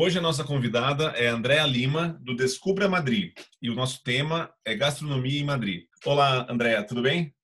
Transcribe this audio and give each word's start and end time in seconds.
Hoje 0.00 0.16
a 0.16 0.22
nossa 0.22 0.44
convidada 0.44 1.06
é 1.16 1.26
Andréa 1.26 1.66
Lima, 1.66 2.16
do 2.22 2.36
Descubra 2.36 2.88
Madrid, 2.88 3.36
e 3.60 3.68
o 3.68 3.74
nosso 3.74 4.00
tema 4.04 4.48
é 4.64 4.76
gastronomia 4.76 5.40
em 5.40 5.44
Madrid. 5.44 5.86
Olá, 6.06 6.46
Andréa, 6.48 6.86
tudo 6.86 7.02
bem? 7.02 7.34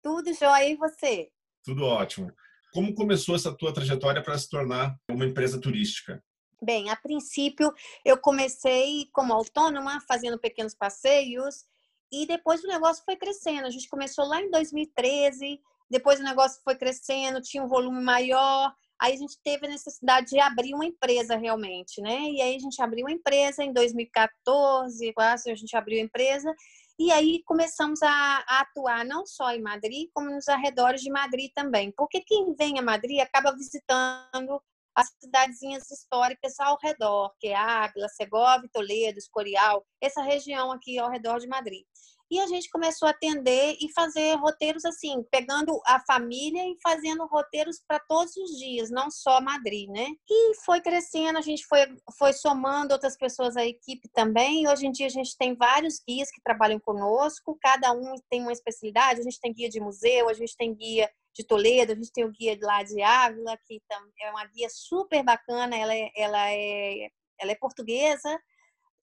Tudo 0.00 0.32
jóia, 0.32 0.70
e 0.70 0.76
você? 0.76 1.28
Tudo 1.64 1.84
ótimo. 1.84 2.32
Como 2.72 2.94
começou 2.94 3.34
essa 3.34 3.52
tua 3.52 3.74
trajetória 3.74 4.22
para 4.22 4.38
se 4.38 4.48
tornar 4.48 4.96
uma 5.10 5.26
empresa 5.26 5.60
turística? 5.60 6.22
Bem, 6.62 6.88
a 6.88 6.94
princípio 6.94 7.74
eu 8.04 8.16
comecei 8.16 9.08
como 9.12 9.32
autônoma, 9.32 10.00
fazendo 10.06 10.38
pequenos 10.38 10.72
passeios, 10.72 11.64
e 12.12 12.28
depois 12.28 12.62
o 12.62 12.68
negócio 12.68 13.02
foi 13.04 13.16
crescendo. 13.16 13.66
A 13.66 13.70
gente 13.70 13.88
começou 13.88 14.24
lá 14.24 14.40
em 14.40 14.52
2013, 14.52 15.60
depois 15.90 16.20
o 16.20 16.22
negócio 16.22 16.62
foi 16.62 16.76
crescendo, 16.76 17.42
tinha 17.42 17.64
um 17.64 17.68
volume 17.68 18.00
maior, 18.00 18.72
Aí 19.00 19.14
a 19.14 19.16
gente 19.16 19.38
teve 19.42 19.66
a 19.66 19.70
necessidade 19.70 20.28
de 20.28 20.38
abrir 20.38 20.74
uma 20.74 20.86
empresa 20.86 21.36
realmente, 21.36 22.00
né? 22.00 22.30
E 22.30 22.40
aí 22.40 22.56
a 22.56 22.58
gente 22.58 22.80
abriu 22.80 23.04
uma 23.04 23.12
empresa 23.12 23.62
em 23.62 23.72
2014, 23.72 25.12
quase 25.12 25.50
a 25.50 25.54
gente 25.54 25.76
abriu 25.76 25.98
a 25.98 26.04
empresa. 26.04 26.54
E 26.98 27.10
aí 27.10 27.42
começamos 27.44 28.00
a, 28.02 28.44
a, 28.46 28.60
atuar 28.60 29.04
não 29.04 29.26
só 29.26 29.52
em 29.52 29.60
Madrid, 29.60 30.08
como 30.14 30.30
nos 30.30 30.48
arredores 30.48 31.00
de 31.02 31.10
Madrid 31.10 31.50
também. 31.54 31.92
Porque 31.96 32.20
quem 32.20 32.54
vem 32.54 32.78
a 32.78 32.82
Madrid 32.82 33.18
acaba 33.20 33.52
visitando 33.52 34.60
as 34.94 35.08
cidadezinhas 35.20 35.90
históricas 35.90 36.58
ao 36.60 36.78
redor, 36.80 37.34
que 37.40 37.48
é 37.48 37.56
Águila, 37.56 38.08
Segovia, 38.08 38.70
Toledo, 38.72 39.18
Escorial, 39.18 39.84
essa 40.00 40.22
região 40.22 40.70
aqui 40.70 40.96
ao 40.98 41.10
redor 41.10 41.40
de 41.40 41.48
Madrid. 41.48 41.84
E 42.30 42.40
a 42.40 42.46
gente 42.46 42.70
começou 42.70 43.06
a 43.06 43.10
atender 43.10 43.76
e 43.80 43.92
fazer 43.92 44.34
roteiros 44.36 44.84
assim, 44.84 45.22
pegando 45.30 45.80
a 45.86 46.00
família 46.00 46.62
e 46.64 46.76
fazendo 46.82 47.26
roteiros 47.26 47.82
para 47.86 48.00
todos 48.00 48.36
os 48.36 48.58
dias, 48.58 48.90
não 48.90 49.10
só 49.10 49.40
Madrid, 49.40 49.88
né? 49.90 50.08
E 50.28 50.54
foi 50.64 50.80
crescendo, 50.80 51.38
a 51.38 51.42
gente 51.42 51.64
foi, 51.66 51.80
foi 52.18 52.32
somando 52.32 52.92
outras 52.92 53.16
pessoas 53.16 53.56
à 53.56 53.64
equipe 53.64 54.08
também. 54.12 54.68
Hoje 54.68 54.86
em 54.86 54.92
dia 54.92 55.06
a 55.06 55.10
gente 55.10 55.36
tem 55.36 55.54
vários 55.54 56.00
guias 56.06 56.30
que 56.30 56.42
trabalham 56.42 56.80
conosco, 56.80 57.58
cada 57.60 57.92
um 57.92 58.14
tem 58.30 58.42
uma 58.42 58.52
especialidade. 58.52 59.20
A 59.20 59.24
gente 59.24 59.40
tem 59.40 59.52
guia 59.52 59.68
de 59.68 59.80
museu, 59.80 60.28
a 60.28 60.34
gente 60.34 60.56
tem 60.56 60.74
guia 60.74 61.10
de 61.34 61.44
Toledo, 61.44 61.92
a 61.92 61.94
gente 61.94 62.12
tem 62.12 62.24
o 62.24 62.30
guia 62.30 62.56
lá 62.62 62.82
de 62.82 63.02
Ávila, 63.02 63.58
que 63.66 63.80
é 64.20 64.30
uma 64.30 64.46
guia 64.46 64.68
super 64.70 65.22
bacana, 65.22 65.76
ela 65.76 65.94
é, 65.94 66.10
ela 66.16 66.50
é, 66.50 67.08
ela 67.40 67.52
é 67.52 67.56
portuguesa, 67.56 68.38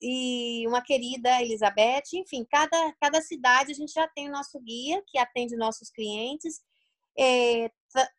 e 0.02 0.66
uma 0.66 0.82
querida 0.82 1.40
Elizabeth, 1.40 2.14
enfim, 2.14 2.44
cada, 2.50 2.92
cada 3.00 3.22
cidade 3.22 3.70
a 3.70 3.74
gente 3.74 3.92
já 3.92 4.08
tem 4.08 4.28
o 4.28 4.32
nosso 4.32 4.58
guia 4.60 5.00
que 5.06 5.16
atende 5.16 5.56
nossos 5.56 5.90
clientes. 5.90 6.60
É, 7.16 7.70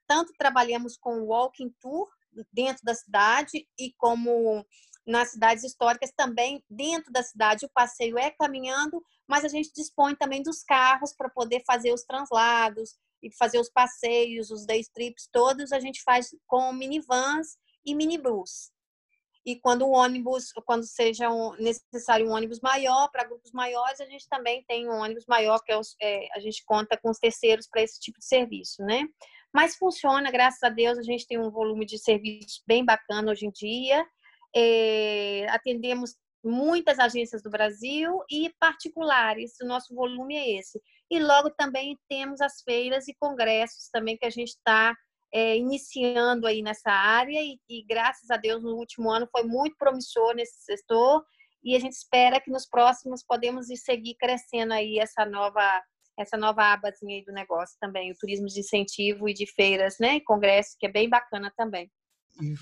tanto 0.07 0.31
trabalhamos 0.37 0.95
com 0.95 1.25
walking 1.25 1.75
tour 1.81 2.07
dentro 2.53 2.81
da 2.85 2.95
cidade 2.95 3.67
e 3.77 3.91
como 3.97 4.65
nas 5.05 5.31
cidades 5.31 5.65
históricas 5.65 6.13
também 6.15 6.63
dentro 6.69 7.11
da 7.11 7.21
cidade 7.21 7.65
o 7.65 7.71
passeio 7.73 8.17
é 8.17 8.31
caminhando, 8.31 9.03
mas 9.27 9.43
a 9.43 9.49
gente 9.49 9.73
dispõe 9.75 10.15
também 10.15 10.41
dos 10.41 10.63
carros 10.63 11.13
para 11.13 11.29
poder 11.29 11.63
fazer 11.67 11.91
os 11.91 12.03
translados 12.03 12.95
e 13.21 13.29
fazer 13.35 13.59
os 13.59 13.69
passeios, 13.69 14.51
os 14.51 14.65
day 14.65 14.85
trips 14.93 15.27
todos 15.31 15.73
a 15.73 15.79
gente 15.81 16.01
faz 16.03 16.29
com 16.47 16.71
minivans 16.71 17.57
e 17.85 17.93
minibus 17.93 18.72
e 19.45 19.59
quando 19.59 19.85
o 19.85 19.91
ônibus, 19.91 20.51
quando 20.65 20.85
seja 20.85 21.29
um, 21.29 21.53
necessário 21.55 22.27
um 22.27 22.31
ônibus 22.31 22.61
maior 22.61 23.09
para 23.11 23.25
grupos 23.25 23.51
maiores, 23.51 23.99
a 23.99 24.05
gente 24.05 24.27
também 24.29 24.63
tem 24.67 24.89
um 24.89 25.01
ônibus 25.01 25.25
maior 25.27 25.59
que 25.59 25.71
é, 25.71 25.77
os, 25.77 25.95
é 26.01 26.27
a 26.33 26.39
gente 26.39 26.63
conta 26.65 26.97
com 26.97 27.09
os 27.09 27.19
terceiros 27.19 27.67
para 27.67 27.81
esse 27.81 27.99
tipo 27.99 28.19
de 28.19 28.25
serviço, 28.25 28.81
né? 28.83 29.03
Mas 29.53 29.75
funciona, 29.75 30.31
graças 30.31 30.63
a 30.63 30.69
Deus, 30.69 30.97
a 30.97 31.03
gente 31.03 31.27
tem 31.27 31.37
um 31.37 31.51
volume 31.51 31.85
de 31.85 31.99
serviço 31.99 32.61
bem 32.65 32.85
bacana 32.85 33.31
hoje 33.31 33.45
em 33.45 33.51
dia. 33.51 34.05
É, 34.55 35.45
atendemos 35.49 36.15
muitas 36.43 36.97
agências 36.99 37.41
do 37.41 37.49
Brasil 37.49 38.19
e 38.29 38.51
particulares, 38.59 39.53
o 39.61 39.65
nosso 39.65 39.93
volume 39.93 40.35
é 40.35 40.59
esse. 40.59 40.81
E 41.11 41.19
logo 41.19 41.49
também 41.51 41.97
temos 42.09 42.41
as 42.41 42.61
feiras 42.61 43.07
e 43.07 43.15
congressos 43.19 43.89
também 43.91 44.17
que 44.17 44.25
a 44.25 44.29
gente 44.29 44.49
está 44.49 44.95
é, 45.33 45.57
iniciando 45.57 46.45
aí 46.45 46.61
nessa 46.61 46.91
área 46.91 47.41
e, 47.41 47.59
e, 47.67 47.83
graças 47.85 48.29
a 48.29 48.37
Deus 48.37 48.63
no 48.63 48.75
último 48.75 49.09
ano 49.09 49.27
foi 49.31 49.43
muito 49.43 49.75
promissor 49.77 50.35
nesse 50.35 50.63
setor 50.63 51.23
e 51.63 51.75
a 51.75 51.79
gente 51.79 51.93
espera 51.93 52.39
que 52.39 52.51
nos 52.51 52.67
próximos 52.67 53.23
podemos 53.25 53.69
ir 53.69 53.77
seguir 53.77 54.15
crescendo 54.15 54.73
aí 54.73 54.99
essa 54.99 55.25
nova 55.25 55.81
essa 56.15 56.37
nova 56.37 56.61
abazinha 56.73 57.15
aí 57.15 57.25
do 57.25 57.33
negócio 57.33 57.75
também, 57.81 58.11
o 58.11 58.15
turismo 58.15 58.45
de 58.45 58.59
incentivo 58.59 59.27
e 59.27 59.33
de 59.33 59.47
feiras, 59.47 59.95
né, 59.99 60.17
e 60.17 60.21
congresso, 60.21 60.75
que 60.79 60.85
é 60.85 60.91
bem 60.91 61.09
bacana 61.09 61.51
também. 61.57 61.89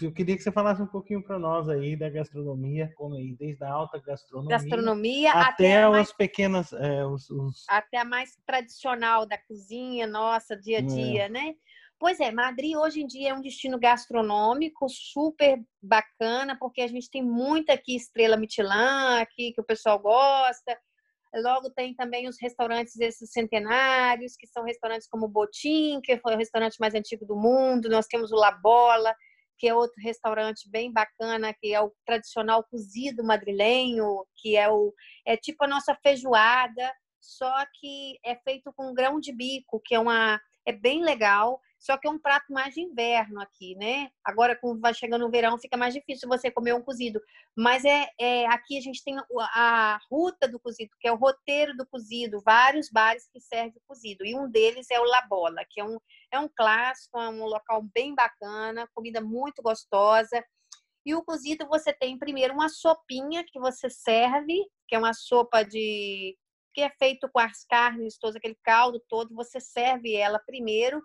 Eu 0.01 0.11
queria 0.11 0.35
que 0.35 0.43
você 0.43 0.51
falasse 0.51 0.81
um 0.81 0.87
pouquinho 0.87 1.23
para 1.23 1.39
nós 1.39 1.69
aí 1.69 1.95
da 1.95 2.09
gastronomia, 2.09 2.91
como 2.95 3.15
aí, 3.15 3.35
desde 3.37 3.63
a 3.63 3.71
alta 3.71 4.01
gastronomia, 4.01 4.57
gastronomia 4.57 5.31
até, 5.31 5.83
até 5.83 5.99
as 5.99 6.13
pequenas, 6.13 6.73
é, 6.73 7.05
os, 7.05 7.29
os... 7.29 7.65
até 7.69 7.97
a 7.97 8.05
mais 8.05 8.37
tradicional 8.45 9.25
da 9.25 9.37
cozinha 9.37 10.07
nossa, 10.07 10.57
dia 10.57 10.79
a 10.79 10.81
é. 10.81 10.85
dia, 10.85 11.23
é. 11.23 11.29
né? 11.29 11.53
Pois 12.01 12.19
é, 12.19 12.31
Madrid 12.31 12.75
hoje 12.75 12.99
em 12.99 13.05
dia 13.05 13.29
é 13.29 13.33
um 13.35 13.41
destino 13.41 13.77
gastronômico 13.77 14.89
super 14.89 15.63
bacana, 15.79 16.57
porque 16.57 16.81
a 16.81 16.87
gente 16.87 17.07
tem 17.11 17.21
muita 17.21 17.73
aqui 17.73 17.95
estrela 17.95 18.35
Michelin, 18.35 19.19
aqui 19.21 19.53
que 19.53 19.61
o 19.61 19.63
pessoal 19.63 19.99
gosta. 19.99 20.75
Logo 21.31 21.69
tem 21.69 21.93
também 21.93 22.27
os 22.27 22.37
restaurantes 22.41 22.99
esses 22.99 23.31
centenários, 23.31 24.35
que 24.35 24.47
são 24.47 24.63
restaurantes 24.63 25.07
como 25.07 25.27
o 25.27 25.29
Botim, 25.29 26.01
que 26.01 26.17
foi 26.17 26.33
o 26.33 26.37
restaurante 26.39 26.77
mais 26.79 26.95
antigo 26.95 27.23
do 27.23 27.35
mundo. 27.35 27.87
Nós 27.87 28.07
temos 28.07 28.31
o 28.31 28.35
La 28.35 28.51
Bola, 28.51 29.15
que 29.59 29.67
é 29.67 29.75
outro 29.75 30.01
restaurante 30.01 30.67
bem 30.71 30.91
bacana, 30.91 31.53
que 31.53 31.71
é 31.71 31.79
o 31.79 31.93
tradicional 32.03 32.63
cozido 32.63 33.23
madrilenho, 33.23 34.25
que 34.37 34.57
é 34.57 34.67
o 34.67 34.91
é 35.23 35.37
tipo 35.37 35.65
a 35.65 35.67
nossa 35.67 35.93
feijoada, 36.01 36.91
só 37.19 37.63
que 37.79 38.17
é 38.25 38.35
feito 38.37 38.73
com 38.75 38.91
grão 38.91 39.19
de 39.19 39.31
bico, 39.31 39.79
que 39.85 39.93
é 39.93 39.99
uma 39.99 40.41
é 40.65 40.71
bem 40.71 41.03
legal. 41.03 41.59
Só 41.81 41.97
que 41.97 42.07
é 42.07 42.11
um 42.11 42.19
prato 42.19 42.53
mais 42.53 42.75
de 42.75 42.81
inverno 42.81 43.41
aqui, 43.41 43.75
né? 43.75 44.11
Agora, 44.23 44.55
como 44.55 44.79
vai 44.79 44.93
chegando 44.93 45.25
o 45.25 45.31
verão, 45.31 45.57
fica 45.57 45.75
mais 45.75 45.95
difícil 45.95 46.29
você 46.29 46.51
comer 46.51 46.75
um 46.75 46.81
cozido. 46.81 47.19
Mas 47.57 47.83
é, 47.83 48.07
é 48.19 48.45
aqui 48.45 48.77
a 48.77 48.81
gente 48.81 49.03
tem 49.03 49.17
a 49.39 49.99
ruta 50.09 50.47
do 50.47 50.59
cozido, 50.59 50.91
que 50.99 51.07
é 51.07 51.11
o 51.11 51.15
roteiro 51.15 51.75
do 51.75 51.83
cozido, 51.87 52.39
vários 52.45 52.87
bares 52.91 53.27
que 53.33 53.41
servem 53.41 53.81
cozido. 53.87 54.23
E 54.23 54.35
um 54.35 54.47
deles 54.47 54.91
é 54.91 54.99
o 54.99 55.03
La 55.03 55.23
Bola, 55.23 55.65
que 55.67 55.81
é 55.81 55.83
um, 55.83 55.97
é 56.31 56.39
um 56.39 56.47
clássico, 56.47 57.19
é 57.19 57.27
um 57.29 57.45
local 57.45 57.81
bem 57.95 58.13
bacana, 58.13 58.87
comida 58.93 59.19
muito 59.19 59.63
gostosa. 59.63 60.45
E 61.03 61.15
o 61.15 61.23
cozido 61.23 61.67
você 61.67 61.91
tem 61.91 62.15
primeiro 62.15 62.53
uma 62.53 62.69
sopinha 62.69 63.43
que 63.43 63.59
você 63.59 63.89
serve, 63.89 64.67
que 64.87 64.95
é 64.95 64.99
uma 64.99 65.15
sopa 65.15 65.63
de 65.63 66.37
que 66.75 66.81
é 66.81 66.89
feito 66.91 67.27
com 67.27 67.39
as 67.39 67.65
carnes, 67.65 68.17
todo 68.17 68.37
aquele 68.37 68.57
caldo 68.63 69.03
todo, 69.09 69.35
você 69.35 69.59
serve 69.59 70.15
ela 70.15 70.39
primeiro 70.39 71.01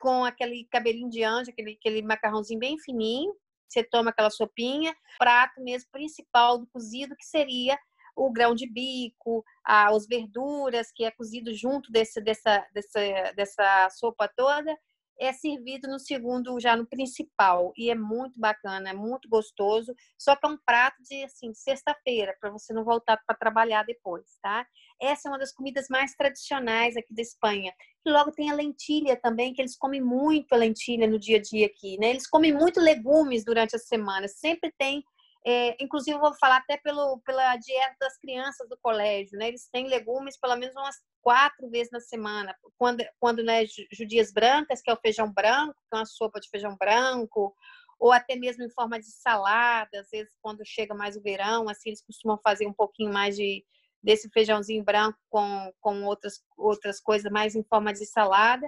com 0.00 0.24
aquele 0.24 0.66
cabelinho 0.70 1.10
de 1.10 1.22
anjo, 1.22 1.50
aquele, 1.50 1.72
aquele 1.72 2.02
macarrãozinho 2.02 2.60
bem 2.60 2.78
fininho. 2.78 3.34
Você 3.68 3.82
toma 3.82 4.10
aquela 4.10 4.30
sopinha, 4.30 4.94
prato 5.18 5.60
mesmo 5.62 5.90
principal 5.90 6.58
do 6.58 6.66
cozido, 6.66 7.16
que 7.16 7.24
seria 7.24 7.78
o 8.16 8.30
grão 8.30 8.54
de 8.54 8.66
bico, 8.70 9.44
as 9.64 10.06
verduras, 10.06 10.92
que 10.92 11.04
é 11.04 11.10
cozido 11.10 11.52
junto 11.52 11.90
desse, 11.90 12.20
dessa, 12.20 12.64
dessa, 12.72 13.32
dessa 13.34 13.90
sopa 13.90 14.28
toda, 14.28 14.76
é 15.20 15.32
servido 15.32 15.88
no 15.88 15.98
segundo, 15.98 16.58
já 16.60 16.76
no 16.76 16.86
principal. 16.86 17.72
E 17.76 17.90
é 17.90 17.94
muito 17.94 18.38
bacana, 18.38 18.90
é 18.90 18.92
muito 18.92 19.28
gostoso. 19.28 19.94
Só 20.18 20.36
que 20.36 20.46
é 20.46 20.50
um 20.50 20.58
prato 20.64 21.02
de, 21.02 21.24
assim, 21.24 21.52
sexta-feira, 21.54 22.36
para 22.40 22.50
você 22.50 22.72
não 22.72 22.84
voltar 22.84 23.18
para 23.26 23.36
trabalhar 23.36 23.84
depois, 23.84 24.38
tá? 24.42 24.66
Essa 25.00 25.28
é 25.28 25.30
uma 25.30 25.38
das 25.38 25.52
comidas 25.52 25.86
mais 25.88 26.14
tradicionais 26.14 26.96
aqui 26.96 27.14
da 27.14 27.22
Espanha. 27.22 27.72
E 28.04 28.10
logo 28.10 28.32
tem 28.32 28.50
a 28.50 28.54
lentilha 28.54 29.16
também, 29.16 29.52
que 29.52 29.62
eles 29.62 29.76
comem 29.76 30.00
muito 30.00 30.52
a 30.52 30.56
lentilha 30.56 31.06
no 31.06 31.18
dia 31.18 31.38
a 31.38 31.42
dia 31.42 31.66
aqui, 31.66 31.98
né? 31.98 32.10
Eles 32.10 32.26
comem 32.26 32.52
muito 32.52 32.80
legumes 32.80 33.44
durante 33.44 33.76
a 33.76 33.78
semana. 33.78 34.28
Sempre 34.28 34.72
tem 34.78 35.02
é, 35.46 35.76
inclusive, 35.82 36.18
vou 36.18 36.32
falar 36.34 36.56
até 36.56 36.78
pelo, 36.78 37.20
pela 37.20 37.54
dieta 37.56 37.96
das 38.00 38.16
crianças 38.16 38.66
do 38.68 38.78
colégio, 38.80 39.38
né? 39.38 39.48
Eles 39.48 39.68
têm 39.70 39.86
legumes 39.88 40.38
pelo 40.38 40.56
menos 40.56 40.74
umas 40.74 40.96
quatro 41.20 41.68
vezes 41.68 41.90
na 41.92 42.00
semana. 42.00 42.56
Quando, 42.78 43.04
quando 43.20 43.42
né, 43.42 43.64
judias 43.92 44.32
brancas, 44.32 44.80
que 44.80 44.90
é 44.90 44.94
o 44.94 45.00
feijão 45.00 45.30
branco, 45.30 45.74
que 45.74 45.96
é 45.96 45.98
uma 45.98 46.06
sopa 46.06 46.40
de 46.40 46.48
feijão 46.48 46.74
branco, 46.76 47.54
ou 47.98 48.10
até 48.10 48.36
mesmo 48.36 48.64
em 48.64 48.70
forma 48.70 48.98
de 48.98 49.10
salada. 49.10 50.00
Às 50.00 50.08
vezes, 50.10 50.34
quando 50.40 50.64
chega 50.64 50.94
mais 50.94 51.14
o 51.14 51.22
verão, 51.22 51.68
assim, 51.68 51.90
eles 51.90 52.02
costumam 52.02 52.38
fazer 52.42 52.66
um 52.66 52.72
pouquinho 52.72 53.12
mais 53.12 53.36
de, 53.36 53.62
desse 54.02 54.30
feijãozinho 54.30 54.82
branco 54.82 55.18
com, 55.28 55.72
com 55.78 56.04
outras, 56.04 56.42
outras 56.56 57.00
coisas 57.00 57.30
mais 57.30 57.54
em 57.54 57.62
forma 57.64 57.92
de 57.92 58.06
salada. 58.06 58.66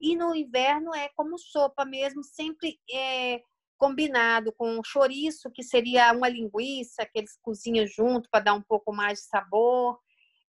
E 0.00 0.16
no 0.16 0.34
inverno 0.34 0.94
é 0.94 1.08
como 1.16 1.38
sopa 1.38 1.84
mesmo, 1.84 2.22
sempre 2.24 2.78
é, 2.92 3.40
combinado 3.82 4.52
com 4.52 4.80
chouriço, 4.84 5.50
que 5.50 5.64
seria 5.64 6.12
uma 6.12 6.28
linguiça 6.28 7.04
que 7.04 7.18
eles 7.18 7.36
cozinham 7.42 7.84
junto 7.84 8.30
para 8.30 8.44
dar 8.44 8.54
um 8.54 8.62
pouco 8.62 8.92
mais 8.92 9.18
de 9.18 9.24
sabor. 9.24 9.98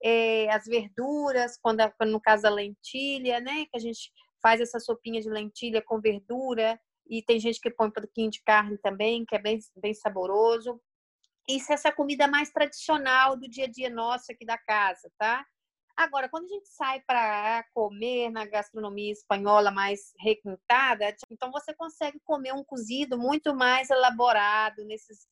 É, 0.03 0.53
as 0.53 0.65
verduras, 0.65 1.57
quando, 1.59 1.79
no 2.05 2.21
caso 2.21 2.45
a 2.45 2.51
lentilha, 2.51 3.39
né? 3.39 3.65
Que 3.71 3.75
a 3.77 3.79
gente 3.79 4.11
faz 4.39 4.61
essa 4.61 4.79
sopinha 4.79 5.19
de 5.19 5.31
lentilha 5.31 5.81
com 5.81 5.99
verdura. 5.99 6.79
E 7.09 7.23
tem 7.23 7.39
gente 7.39 7.59
que 7.59 7.71
põe 7.71 7.87
um 7.87 7.91
pouquinho 7.91 8.29
de 8.29 8.39
carne 8.43 8.77
também, 8.77 9.25
que 9.25 9.35
é 9.35 9.39
bem, 9.39 9.57
bem 9.77 9.95
saboroso. 9.95 10.79
Isso 11.49 11.71
é 11.71 11.75
essa 11.75 11.91
comida 11.91 12.27
mais 12.27 12.51
tradicional 12.51 13.35
do 13.35 13.49
dia 13.49 13.65
a 13.65 13.67
dia 13.67 13.89
nosso 13.89 14.31
aqui 14.31 14.45
da 14.45 14.59
casa, 14.59 15.11
tá? 15.17 15.43
Agora, 15.95 16.27
quando 16.27 16.45
a 16.45 16.47
gente 16.47 16.67
sai 16.69 17.01
para 17.01 17.63
comer 17.71 18.31
na 18.31 18.45
gastronomia 18.45 19.11
espanhola 19.11 19.69
mais 19.69 20.11
requintada, 20.19 21.15
então 21.29 21.51
você 21.51 21.71
consegue 21.73 22.19
comer 22.23 22.51
um 22.51 22.63
cozido 22.63 23.17
muito 23.17 23.53
mais 23.53 23.91
elaborado, 23.91 24.83
nesses, 24.85 25.27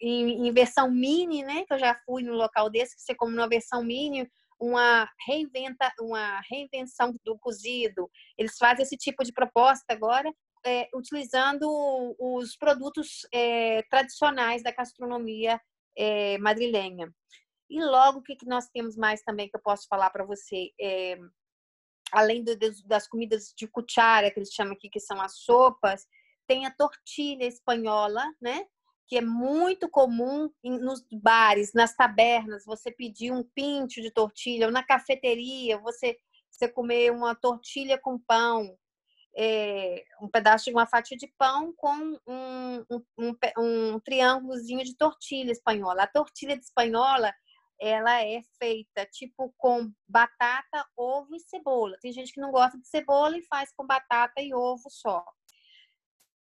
em, 0.00 0.46
em, 0.46 0.52
versão 0.52 0.88
mini, 0.88 1.42
né? 1.42 1.64
Que 1.66 1.74
eu 1.74 1.78
já 1.80 1.96
fui 2.06 2.22
no 2.22 2.34
local 2.34 2.70
desse, 2.70 2.94
que 2.94 3.02
você 3.02 3.14
come 3.14 3.34
numa 3.34 3.48
versão 3.48 3.82
mini, 3.82 4.30
uma, 4.58 5.10
reinventa, 5.26 5.92
uma 6.00 6.40
reinvenção 6.48 7.12
do 7.24 7.36
cozido. 7.38 8.08
Eles 8.38 8.56
fazem 8.56 8.84
esse 8.84 8.96
tipo 8.96 9.24
de 9.24 9.32
proposta 9.32 9.92
agora, 9.92 10.32
é, 10.64 10.88
utilizando 10.94 11.66
os 12.18 12.56
produtos 12.56 13.26
é, 13.32 13.82
tradicionais 13.90 14.62
da 14.62 14.70
gastronomia 14.70 15.60
é, 15.96 16.38
madrilenha. 16.38 17.12
E 17.68 17.82
logo, 17.82 18.18
o 18.18 18.22
que, 18.22 18.36
que 18.36 18.46
nós 18.46 18.68
temos 18.68 18.96
mais 18.96 19.22
também 19.22 19.48
que 19.48 19.56
eu 19.56 19.62
posso 19.62 19.86
falar 19.88 20.10
para 20.10 20.24
você? 20.24 20.70
É, 20.80 21.18
além 22.12 22.44
do, 22.44 22.56
das 22.86 23.08
comidas 23.08 23.52
de 23.56 23.66
cuchara, 23.66 24.30
que 24.30 24.38
eles 24.38 24.52
chamam 24.52 24.74
aqui, 24.74 24.88
que 24.88 25.00
são 25.00 25.20
as 25.20 25.38
sopas, 25.38 26.06
tem 26.46 26.66
a 26.66 26.70
tortilha 26.70 27.44
espanhola, 27.44 28.22
né? 28.40 28.64
Que 29.06 29.18
é 29.18 29.20
muito 29.20 29.88
comum 29.88 30.50
nos 30.62 31.04
bares, 31.12 31.72
nas 31.74 31.94
tabernas, 31.94 32.64
você 32.64 32.90
pedir 32.90 33.32
um 33.32 33.42
pincho 33.42 34.00
de 34.00 34.10
tortilha, 34.10 34.66
ou 34.66 34.72
na 34.72 34.82
cafeteria, 34.82 35.78
você, 35.78 36.18
você 36.50 36.68
comer 36.68 37.10
uma 37.12 37.34
tortilha 37.34 37.98
com 37.98 38.18
pão, 38.18 38.76
é, 39.36 40.04
um 40.20 40.28
pedaço 40.28 40.66
de 40.66 40.70
uma 40.70 40.86
fatia 40.86 41.16
de 41.16 41.26
pão 41.36 41.72
com 41.76 42.18
um, 42.26 42.84
um, 42.90 43.04
um, 43.18 43.34
um 43.58 44.00
triângulozinho 44.00 44.84
de 44.84 44.96
tortilha 44.96 45.50
espanhola. 45.50 46.04
A 46.04 46.06
tortilha 46.06 46.56
de 46.56 46.64
espanhola 46.64 47.34
ela 47.86 48.22
é 48.22 48.40
feita 48.58 49.04
tipo 49.04 49.52
com 49.58 49.92
batata, 50.08 50.86
ovo 50.96 51.34
e 51.34 51.40
cebola. 51.40 51.98
Tem 52.00 52.12
gente 52.12 52.32
que 52.32 52.40
não 52.40 52.50
gosta 52.50 52.78
de 52.78 52.88
cebola 52.88 53.36
e 53.36 53.46
faz 53.46 53.70
com 53.76 53.86
batata 53.86 54.40
e 54.40 54.54
ovo 54.54 54.88
só. 54.88 55.22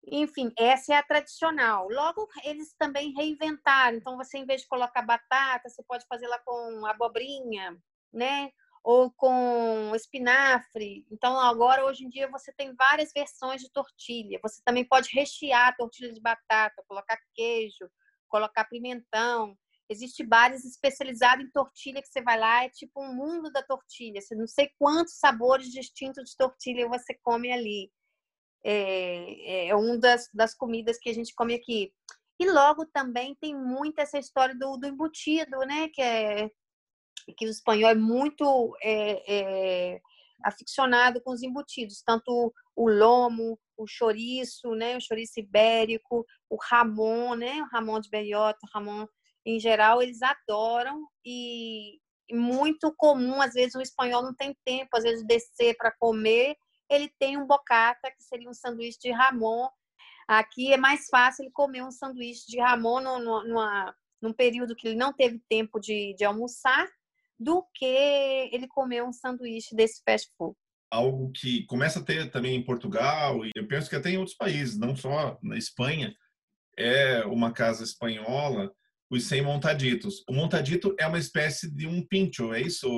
Enfim, 0.06 0.52
essa 0.58 0.92
é 0.92 0.96
a 0.96 1.02
tradicional. 1.02 1.88
Logo, 1.88 2.28
eles 2.44 2.74
também 2.74 3.14
reinventaram. 3.14 3.96
Então, 3.96 4.16
você, 4.16 4.36
em 4.36 4.44
vez 4.44 4.62
de 4.62 4.68
colocar 4.68 5.00
batata, 5.02 5.70
você 5.70 5.82
pode 5.84 6.04
fazer 6.06 6.26
lá 6.26 6.38
com 6.40 6.84
abobrinha, 6.84 7.78
né? 8.12 8.50
Ou 8.84 9.10
com 9.12 9.92
espinafre. 9.94 11.06
Então, 11.10 11.38
agora, 11.38 11.86
hoje 11.86 12.04
em 12.04 12.10
dia, 12.10 12.28
você 12.28 12.52
tem 12.52 12.74
várias 12.74 13.10
versões 13.14 13.62
de 13.62 13.70
tortilha. 13.70 14.40
Você 14.42 14.60
também 14.64 14.84
pode 14.84 15.08
rechear 15.14 15.68
a 15.68 15.72
tortilha 15.72 16.12
de 16.12 16.20
batata, 16.20 16.84
colocar 16.86 17.18
queijo, 17.34 17.88
colocar 18.28 18.64
pimentão. 18.64 19.56
Existe 19.92 20.24
bares 20.24 20.64
especializados 20.64 21.44
em 21.44 21.50
tortilha 21.50 22.02
que 22.02 22.08
você 22.08 22.22
vai 22.22 22.38
lá, 22.38 22.64
é 22.64 22.70
tipo 22.70 23.02
um 23.02 23.14
mundo 23.14 23.50
da 23.52 23.62
tortilha. 23.62 24.20
Você 24.20 24.34
não 24.34 24.46
sei 24.46 24.70
quantos 24.78 25.18
sabores 25.18 25.68
distintos 25.68 26.30
de 26.30 26.36
tortilha 26.36 26.88
você 26.88 27.14
come 27.22 27.52
ali. 27.52 27.90
É, 28.64 29.68
é 29.68 29.74
uma 29.74 29.98
das, 29.98 30.28
das 30.32 30.54
comidas 30.54 30.98
que 30.98 31.10
a 31.10 31.14
gente 31.14 31.34
come 31.34 31.54
aqui. 31.54 31.92
E 32.40 32.50
logo 32.50 32.86
também 32.86 33.36
tem 33.40 33.54
muito 33.54 33.98
essa 34.00 34.18
história 34.18 34.54
do, 34.54 34.76
do 34.76 34.86
embutido, 34.86 35.58
né? 35.60 35.88
Que 35.88 36.02
é 36.02 36.50
que 37.36 37.46
o 37.46 37.50
espanhol 37.50 37.90
é 37.90 37.94
muito 37.94 38.76
é, 38.82 39.92
é, 39.94 40.00
aficionado 40.44 41.20
com 41.20 41.30
os 41.32 41.42
embutidos, 41.42 42.02
tanto 42.02 42.52
o 42.74 42.88
lomo, 42.88 43.58
o 43.76 43.86
chouriço, 43.86 44.74
né? 44.74 44.96
O 44.96 45.00
chouriço 45.00 45.38
ibérico, 45.38 46.26
o 46.48 46.56
ramon, 46.60 47.34
né? 47.34 47.62
O 47.62 47.66
ramon 47.66 48.00
de 48.00 48.10
beiota, 48.10 48.58
o 48.64 48.70
ramon 48.72 49.06
em 49.44 49.58
geral, 49.58 50.02
eles 50.02 50.20
adoram 50.22 51.06
e, 51.24 51.98
muito 52.30 52.92
comum, 52.96 53.40
às 53.40 53.52
vezes 53.52 53.74
o 53.74 53.80
espanhol 53.80 54.22
não 54.22 54.34
tem 54.34 54.56
tempo, 54.64 54.88
às 54.94 55.02
vezes 55.02 55.26
descer 55.26 55.76
para 55.76 55.92
comer, 55.98 56.56
ele 56.88 57.12
tem 57.18 57.36
um 57.36 57.46
bocata, 57.46 58.10
que 58.10 58.22
seria 58.22 58.48
um 58.48 58.54
sanduíche 58.54 58.98
de 59.00 59.10
ramon. 59.10 59.68
Aqui 60.28 60.72
é 60.72 60.76
mais 60.76 61.08
fácil 61.08 61.44
ele 61.44 61.52
comer 61.52 61.82
um 61.82 61.90
sanduíche 61.90 62.46
de 62.46 62.60
ramon 62.60 63.00
no, 63.00 63.18
no, 63.18 63.44
numa, 63.44 63.94
num 64.20 64.32
período 64.32 64.76
que 64.76 64.88
ele 64.88 64.96
não 64.96 65.12
teve 65.12 65.42
tempo 65.48 65.80
de, 65.80 66.14
de 66.14 66.24
almoçar, 66.24 66.88
do 67.38 67.66
que 67.74 68.48
ele 68.52 68.68
comer 68.68 69.02
um 69.02 69.12
sanduíche 69.12 69.74
desse 69.74 70.00
fast 70.04 70.30
food. 70.38 70.56
Algo 70.90 71.32
que 71.32 71.66
começa 71.66 71.98
a 71.98 72.04
ter 72.04 72.30
também 72.30 72.54
em 72.54 72.64
Portugal, 72.64 73.44
e 73.44 73.50
eu 73.56 73.66
penso 73.66 73.90
que 73.90 73.96
até 73.96 74.10
em 74.10 74.18
outros 74.18 74.36
países, 74.36 74.78
não 74.78 74.94
só 74.94 75.38
na 75.42 75.56
Espanha, 75.56 76.14
é 76.78 77.24
uma 77.24 77.52
casa 77.52 77.82
espanhola 77.82 78.72
os 79.12 79.28
100 79.28 79.42
montaditos. 79.42 80.24
O 80.26 80.32
montadito 80.32 80.96
é 80.98 81.06
uma 81.06 81.18
espécie 81.18 81.70
de 81.70 81.86
um 81.86 82.04
pincho, 82.04 82.54
é 82.54 82.62
isso, 82.62 82.88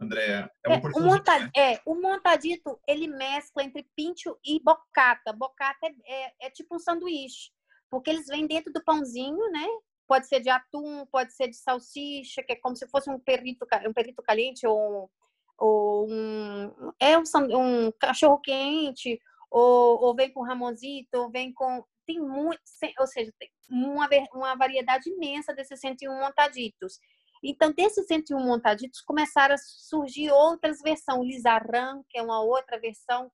Andréa? 0.00 0.50
É, 0.66 0.72
é, 0.72 0.80
né? 0.80 1.50
é, 1.56 1.80
o 1.86 1.94
montadito, 1.94 2.80
ele 2.88 3.06
mescla 3.06 3.62
entre 3.62 3.86
pincho 3.94 4.36
e 4.44 4.60
bocata. 4.60 5.32
Bocata 5.32 5.86
é, 5.86 6.24
é, 6.24 6.32
é, 6.42 6.50
tipo 6.50 6.74
um 6.74 6.78
sanduíche, 6.80 7.52
porque 7.88 8.10
eles 8.10 8.26
vêm 8.26 8.48
dentro 8.48 8.72
do 8.72 8.82
pãozinho, 8.82 9.48
né? 9.52 9.66
Pode 10.08 10.26
ser 10.26 10.40
de 10.40 10.50
atum, 10.50 11.06
pode 11.06 11.32
ser 11.32 11.46
de 11.46 11.56
salsicha, 11.56 12.42
que 12.42 12.54
é 12.54 12.56
como 12.56 12.74
se 12.74 12.88
fosse 12.88 13.08
um 13.08 13.20
perrito, 13.20 13.64
um 13.86 13.92
perrito 13.92 14.22
caliente 14.22 14.66
ou, 14.66 15.08
ou 15.56 16.10
um, 16.10 16.92
é 16.98 17.16
um, 17.16 17.22
um 17.52 17.92
cachorro 17.92 18.40
quente, 18.40 19.20
ou, 19.48 20.02
ou 20.02 20.16
vem 20.16 20.32
com 20.32 20.42
ramonzito, 20.42 21.16
ou 21.16 21.30
vem 21.30 21.52
com 21.52 21.84
tem 22.08 22.18
muito, 22.18 22.58
ou 22.98 23.06
seja, 23.06 23.30
tem 23.38 23.50
uma, 23.68 24.08
uma 24.32 24.54
variedade 24.54 25.10
imensa 25.10 25.54
desses 25.54 25.80
101 25.80 26.12
montaditos. 26.18 26.98
Então, 27.42 27.72
desses 27.72 28.06
101 28.06 28.38
montaditos, 28.40 29.00
começaram 29.00 29.54
a 29.54 29.58
surgir 29.58 30.30
outras 30.30 30.80
versões. 30.82 31.26
Lizarran, 31.26 32.02
que 32.08 32.18
é 32.18 32.22
uma 32.22 32.40
outra 32.42 32.78
versão 32.80 33.30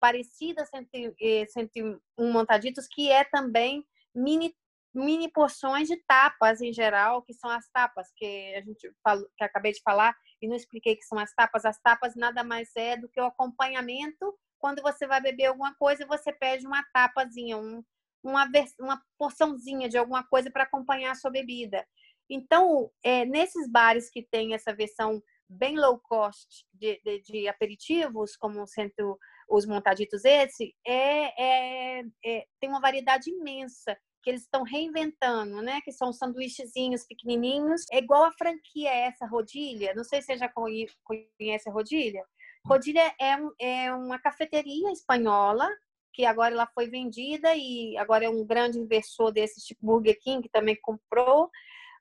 parecida 0.00 0.62
a 0.62 0.66
101 0.66 1.98
montaditos, 2.32 2.86
que 2.86 3.10
é 3.10 3.24
também 3.24 3.84
mini, 4.14 4.54
mini 4.94 5.30
porções 5.30 5.88
de 5.88 5.96
tapas 6.06 6.60
em 6.60 6.72
geral, 6.72 7.22
que 7.22 7.34
são 7.34 7.50
as 7.50 7.68
tapas 7.70 8.08
que 8.16 8.54
a 8.54 8.62
gente 8.62 8.92
falou, 9.02 9.26
que 9.36 9.44
acabei 9.44 9.72
de 9.72 9.82
falar 9.82 10.14
e 10.40 10.48
não 10.48 10.54
expliquei 10.56 10.94
que 10.94 11.04
são 11.04 11.18
as 11.18 11.32
tapas. 11.34 11.64
As 11.64 11.80
tapas 11.80 12.14
nada 12.14 12.44
mais 12.44 12.70
é 12.76 12.96
do 12.96 13.08
que 13.08 13.20
o 13.20 13.26
acompanhamento. 13.26 14.38
Quando 14.58 14.82
você 14.82 15.06
vai 15.06 15.20
beber 15.20 15.46
alguma 15.46 15.74
coisa, 15.74 16.06
você 16.06 16.32
pede 16.32 16.66
uma 16.66 16.84
tapazinha, 16.92 17.56
um, 17.56 17.82
uma, 18.22 18.48
uma 18.80 19.02
porçãozinha 19.18 19.88
de 19.88 19.98
alguma 19.98 20.26
coisa 20.26 20.50
para 20.50 20.64
acompanhar 20.64 21.12
a 21.12 21.14
sua 21.14 21.30
bebida. 21.30 21.84
Então, 22.30 22.90
é, 23.02 23.24
nesses 23.24 23.70
bares 23.70 24.10
que 24.10 24.26
tem 24.30 24.54
essa 24.54 24.74
versão 24.74 25.22
bem 25.48 25.78
low 25.78 25.98
cost 25.98 26.66
de, 26.74 27.00
de, 27.02 27.22
de 27.22 27.48
aperitivos, 27.48 28.36
como 28.36 28.66
sendo 28.66 29.18
os 29.48 29.64
montaditos 29.64 30.24
esse, 30.24 30.74
é, 30.86 31.42
é, 31.42 32.02
é, 32.24 32.44
tem 32.60 32.68
uma 32.68 32.80
variedade 32.80 33.30
imensa 33.30 33.96
que 34.22 34.30
eles 34.30 34.42
estão 34.42 34.62
reinventando, 34.62 35.62
né? 35.62 35.80
Que 35.80 35.92
são 35.92 36.12
sanduíchezinhos 36.12 37.06
pequenininhos. 37.06 37.82
É 37.90 37.98
igual 37.98 38.24
a 38.24 38.32
franquia 38.32 38.90
essa, 38.90 39.26
Rodilha. 39.26 39.94
Não 39.94 40.04
sei 40.04 40.20
se 40.20 40.26
você 40.26 40.38
já 40.38 40.48
conhece 40.48 41.68
a 41.68 41.72
Rodilha. 41.72 42.22
Rodilha 42.66 43.14
é, 43.20 43.36
é 43.86 43.94
uma 43.94 44.18
cafeteria 44.18 44.92
espanhola 44.92 45.68
que 46.12 46.24
agora 46.24 46.54
ela 46.54 46.66
foi 46.74 46.88
vendida 46.88 47.54
e 47.54 47.96
agora 47.96 48.24
é 48.24 48.28
um 48.28 48.44
grande 48.44 48.78
inversor 48.78 49.32
desse 49.32 49.60
tipo 49.64 49.86
Burger 49.86 50.18
King, 50.20 50.42
que 50.42 50.48
também 50.48 50.76
comprou. 50.80 51.50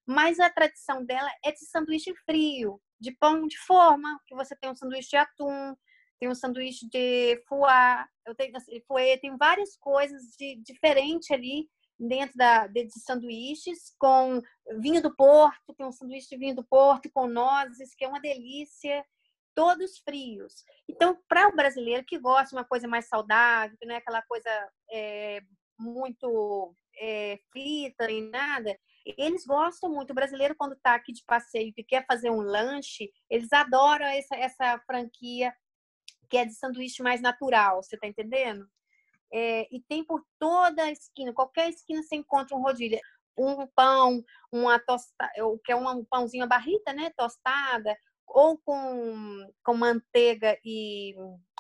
Mas 0.06 0.40
a 0.40 0.50
tradição 0.50 1.04
dela 1.06 1.30
é 1.44 1.52
de 1.52 1.66
sanduíche 1.66 2.14
frio, 2.26 2.82
de 3.00 3.12
pão 3.12 3.46
de 3.48 3.58
forma, 3.60 4.20
que 4.26 4.36
você 4.36 4.56
tem 4.56 4.70
um 4.70 4.76
sanduíche 4.76 5.10
de 5.10 5.18
atum, 5.18 5.76
tem 6.20 6.30
um 6.30 6.36
sanduíche 6.36 6.88
de 6.90 7.42
foie, 7.48 8.06
eu 8.26 8.34
tenho 8.36 8.56
assim, 8.56 8.82
tem 9.22 9.38
várias 9.38 9.78
coisas 9.78 10.22
de 10.38 10.56
diferente 10.64 11.34
ali 11.34 11.70
dentro 12.00 12.36
da, 12.38 12.68
de, 12.68 12.86
de 12.86 13.00
sanduíches, 13.00 13.94
com 14.00 14.42
vinho 14.80 15.02
do 15.02 15.16
Porto, 15.16 15.74
tem 15.76 15.86
um 15.86 15.92
sanduíche 15.92 16.30
de 16.30 16.38
vinho 16.38 16.56
do 16.56 16.64
Porto 16.64 17.10
com 17.12 17.28
nozes, 17.28 17.96
que 17.96 18.06
é 18.06 18.08
uma 18.08 18.22
delícia 18.22 19.04
todos 19.58 19.98
frios. 19.98 20.64
Então, 20.88 21.18
para 21.28 21.48
o 21.48 21.56
brasileiro 21.56 22.06
que 22.06 22.20
gosta 22.20 22.50
de 22.50 22.56
uma 22.56 22.64
coisa 22.64 22.88
mais 22.88 23.08
saudável, 23.08 23.76
que 23.80 23.88
não 23.88 23.96
é 23.96 23.98
aquela 23.98 24.22
coisa 24.22 24.48
é, 24.92 25.42
muito 25.80 26.76
é, 27.00 27.40
frita 27.52 28.06
nem 28.06 28.30
nada, 28.30 28.78
Eles 29.18 29.46
gostam 29.48 29.90
muito. 29.90 30.12
O 30.12 30.14
brasileiro, 30.14 30.54
quando 30.56 30.74
está 30.74 30.94
aqui 30.94 31.12
de 31.12 31.24
passeio 31.26 31.74
e 31.76 31.84
quer 31.84 32.06
fazer 32.06 32.30
um 32.30 32.42
lanche, 32.42 33.12
eles 33.32 33.52
adoram 33.52 34.06
essa, 34.06 34.36
essa 34.36 34.80
franquia 34.86 35.52
que 36.30 36.38
é 36.38 36.46
de 36.46 36.54
sanduíche 36.54 37.02
mais 37.02 37.20
natural, 37.20 37.82
você 37.82 37.96
está 37.96 38.06
entendendo? 38.06 38.64
É, 39.34 39.68
e 39.76 39.82
tem 39.90 40.04
por 40.04 40.24
toda 40.38 40.84
a 40.84 40.92
esquina, 40.92 41.34
qualquer 41.34 41.70
esquina 41.70 42.04
você 42.04 42.16
encontra 42.16 42.56
um 42.56 42.62
rodízio. 42.62 43.00
Um 43.40 43.66
pão, 43.68 44.24
uma 44.52 44.80
tostada, 44.80 45.32
que 45.64 45.72
é 45.72 45.76
um 45.76 46.06
pãozinho 46.06 46.44
à 46.44 46.48
barrita, 46.48 46.92
né? 46.94 47.12
Tostada, 47.16 47.96
ou 48.28 48.58
com, 48.58 49.50
com 49.64 49.74
manteiga 49.74 50.58
e, 50.64 51.16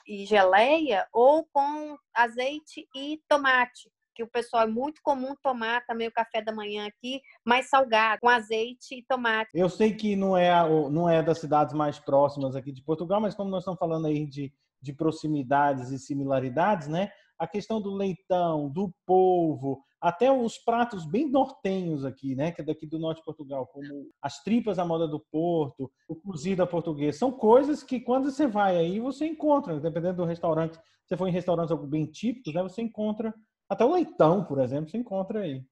e 0.07 0.25
geleia, 0.25 1.07
ou 1.11 1.47
com 1.51 1.97
azeite 2.13 2.87
e 2.95 3.21
tomate 3.27 3.89
que 4.17 4.23
o 4.23 4.27
pessoal 4.27 4.63
é 4.63 4.67
muito 4.67 4.99
comum 5.03 5.35
tomar 5.43 5.85
também 5.85 6.07
o 6.07 6.11
café 6.11 6.41
da 6.41 6.51
manhã 6.51 6.87
aqui, 6.87 7.21
mais 7.45 7.69
salgado, 7.69 8.19
com 8.19 8.27
azeite 8.27 8.95
e 8.95 9.05
tomate. 9.07 9.51
Eu 9.53 9.69
sei 9.69 9.93
que 9.93 10.15
não 10.15 10.35
é, 10.35 10.49
não 10.89 11.07
é 11.07 11.21
das 11.21 11.37
cidades 11.37 11.71
mais 11.75 11.99
próximas 11.99 12.55
aqui 12.55 12.71
de 12.71 12.81
Portugal, 12.81 13.21
mas 13.21 13.35
como 13.35 13.51
nós 13.51 13.61
estamos 13.61 13.79
falando 13.79 14.07
aí 14.07 14.25
de, 14.25 14.51
de 14.81 14.91
proximidades 14.91 15.91
e 15.91 15.99
similaridades, 15.99 16.87
né? 16.87 17.11
A 17.37 17.45
questão 17.45 17.79
do 17.79 17.93
leitão, 17.93 18.67
do 18.67 18.91
polvo, 19.05 19.83
até 20.01 20.31
os 20.31 20.57
pratos 20.57 21.05
bem 21.05 21.29
nortenhos 21.29 22.05
aqui, 22.05 22.35
né? 22.35 22.51
Que 22.51 22.61
é 22.61 22.65
daqui 22.65 22.85
do 22.85 22.99
norte 22.99 23.19
de 23.19 23.25
Portugal, 23.25 23.67
como 23.67 24.09
as 24.21 24.41
tripas 24.43 24.79
à 24.79 24.85
moda 24.85 25.07
do 25.07 25.19
Porto, 25.19 25.91
o 26.07 26.15
cozido 26.15 26.63
à 26.63 26.67
portuguesa, 26.67 27.17
são 27.17 27.31
coisas 27.31 27.83
que 27.83 27.99
quando 27.99 28.31
você 28.31 28.47
vai 28.47 28.77
aí 28.77 28.99
você 28.99 29.25
encontra, 29.25 29.79
dependendo 29.79 30.17
do 30.17 30.25
restaurante. 30.25 30.75
Se 30.75 30.81
você 31.09 31.17
for 31.17 31.27
em 31.27 31.31
restaurantes 31.31 31.75
bem 31.87 32.05
típicos, 32.05 32.53
né? 32.53 32.61
Você 32.63 32.81
encontra 32.81 33.33
até 33.69 33.83
o 33.83 33.91
leitão, 33.91 34.43
por 34.43 34.59
exemplo, 34.59 34.89
se 34.89 34.97
encontra 34.97 35.41
aí. 35.41 35.63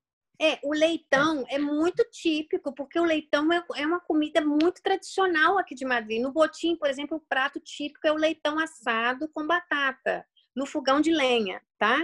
É, 0.41 0.59
o 0.63 0.73
leitão 0.73 1.45
é 1.49 1.57
muito 1.57 2.03
típico, 2.11 2.73
porque 2.73 2.99
o 2.99 3.05
leitão 3.05 3.51
é, 3.53 3.63
é 3.77 3.85
uma 3.85 4.01
comida 4.01 4.41
muito 4.41 4.81
tradicional 4.81 5.57
aqui 5.57 5.73
de 5.73 5.85
Madrid. 5.85 6.21
No 6.21 6.33
Botim, 6.33 6.75
por 6.75 6.89
exemplo, 6.89 7.17
o 7.17 7.25
prato 7.29 7.59
típico 7.59 8.05
é 8.05 8.11
o 8.11 8.17
leitão 8.17 8.59
assado 8.59 9.29
com 9.29 9.47
batata, 9.47 10.25
no 10.55 10.65
fogão 10.65 11.01
de 11.01 11.11
lenha, 11.11 11.61
tá? 11.77 11.97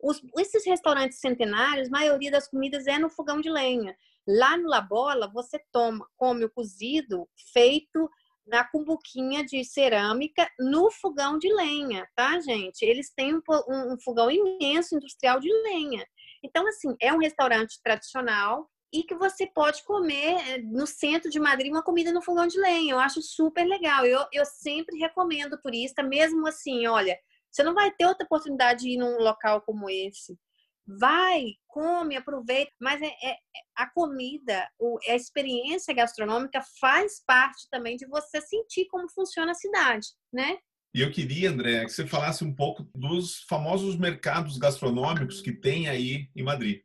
Os, 0.00 0.22
esses 0.38 0.64
restaurantes 0.64 1.18
centenários, 1.18 1.88
a 1.88 1.90
maioria 1.90 2.30
das 2.30 2.48
comidas 2.48 2.86
é 2.86 2.98
no 2.98 3.10
fogão 3.10 3.40
de 3.40 3.50
lenha. 3.50 3.96
Lá 4.26 4.56
no 4.56 4.68
La 4.68 4.80
Bola, 4.80 5.30
você 5.32 5.58
toma, 5.72 6.06
come 6.16 6.44
o 6.44 6.50
cozido 6.50 7.28
feito 7.52 8.08
na 8.46 8.64
cumbuquinha 8.64 9.44
de 9.44 9.64
cerâmica 9.64 10.48
no 10.58 10.90
fogão 10.90 11.38
de 11.38 11.52
lenha, 11.52 12.08
tá, 12.14 12.38
gente? 12.40 12.82
Eles 12.82 13.12
têm 13.12 13.34
um, 13.34 13.42
um, 13.68 13.94
um, 13.94 14.00
fogão 14.00 14.30
imenso 14.30 14.94
industrial 14.94 15.40
de 15.40 15.52
lenha. 15.62 16.06
Então, 16.44 16.66
assim, 16.66 16.94
é 17.00 17.12
um 17.12 17.18
restaurante 17.18 17.80
tradicional 17.82 18.70
e 18.92 19.02
que 19.02 19.16
você 19.16 19.46
pode 19.46 19.82
comer 19.82 20.36
eh, 20.48 20.58
no 20.58 20.86
centro 20.86 21.28
de 21.28 21.40
Madrid 21.40 21.72
uma 21.72 21.82
comida 21.82 22.12
no 22.12 22.22
fogão 22.22 22.46
de 22.46 22.58
lenha. 22.58 22.94
Eu 22.94 23.00
acho 23.00 23.20
super 23.20 23.66
legal. 23.66 24.06
Eu, 24.06 24.24
eu 24.32 24.44
sempre 24.44 24.96
recomendo 24.96 25.60
turista, 25.60 26.02
mesmo 26.02 26.46
assim, 26.46 26.86
olha, 26.86 27.18
você 27.56 27.62
não 27.62 27.74
vai 27.74 27.90
ter 27.90 28.04
outra 28.04 28.24
oportunidade 28.24 28.82
de 28.82 28.90
ir 28.90 28.98
num 28.98 29.16
local 29.18 29.62
como 29.62 29.88
esse 29.88 30.38
vai, 30.86 31.54
come, 31.66 32.16
aproveita, 32.16 32.70
mas 32.80 33.02
é, 33.02 33.06
é, 33.06 33.36
a 33.74 33.90
comida, 33.90 34.68
o, 34.78 34.98
a 35.08 35.16
experiência 35.16 35.92
gastronômica 35.92 36.62
faz 36.80 37.22
parte 37.26 37.66
também 37.70 37.96
de 37.96 38.06
você 38.06 38.40
sentir 38.40 38.86
como 38.86 39.10
funciona 39.10 39.50
a 39.50 39.54
cidade, 39.54 40.06
né? 40.32 40.58
E 40.94 41.00
eu 41.00 41.10
queria, 41.10 41.50
André, 41.50 41.84
que 41.84 41.90
você 41.90 42.06
falasse 42.06 42.44
um 42.44 42.54
pouco 42.54 42.88
dos 42.94 43.42
famosos 43.48 43.98
mercados 43.98 44.56
gastronômicos 44.56 45.42
que 45.42 45.52
tem 45.52 45.88
aí 45.88 46.30
em 46.34 46.42
Madrid. 46.42 46.82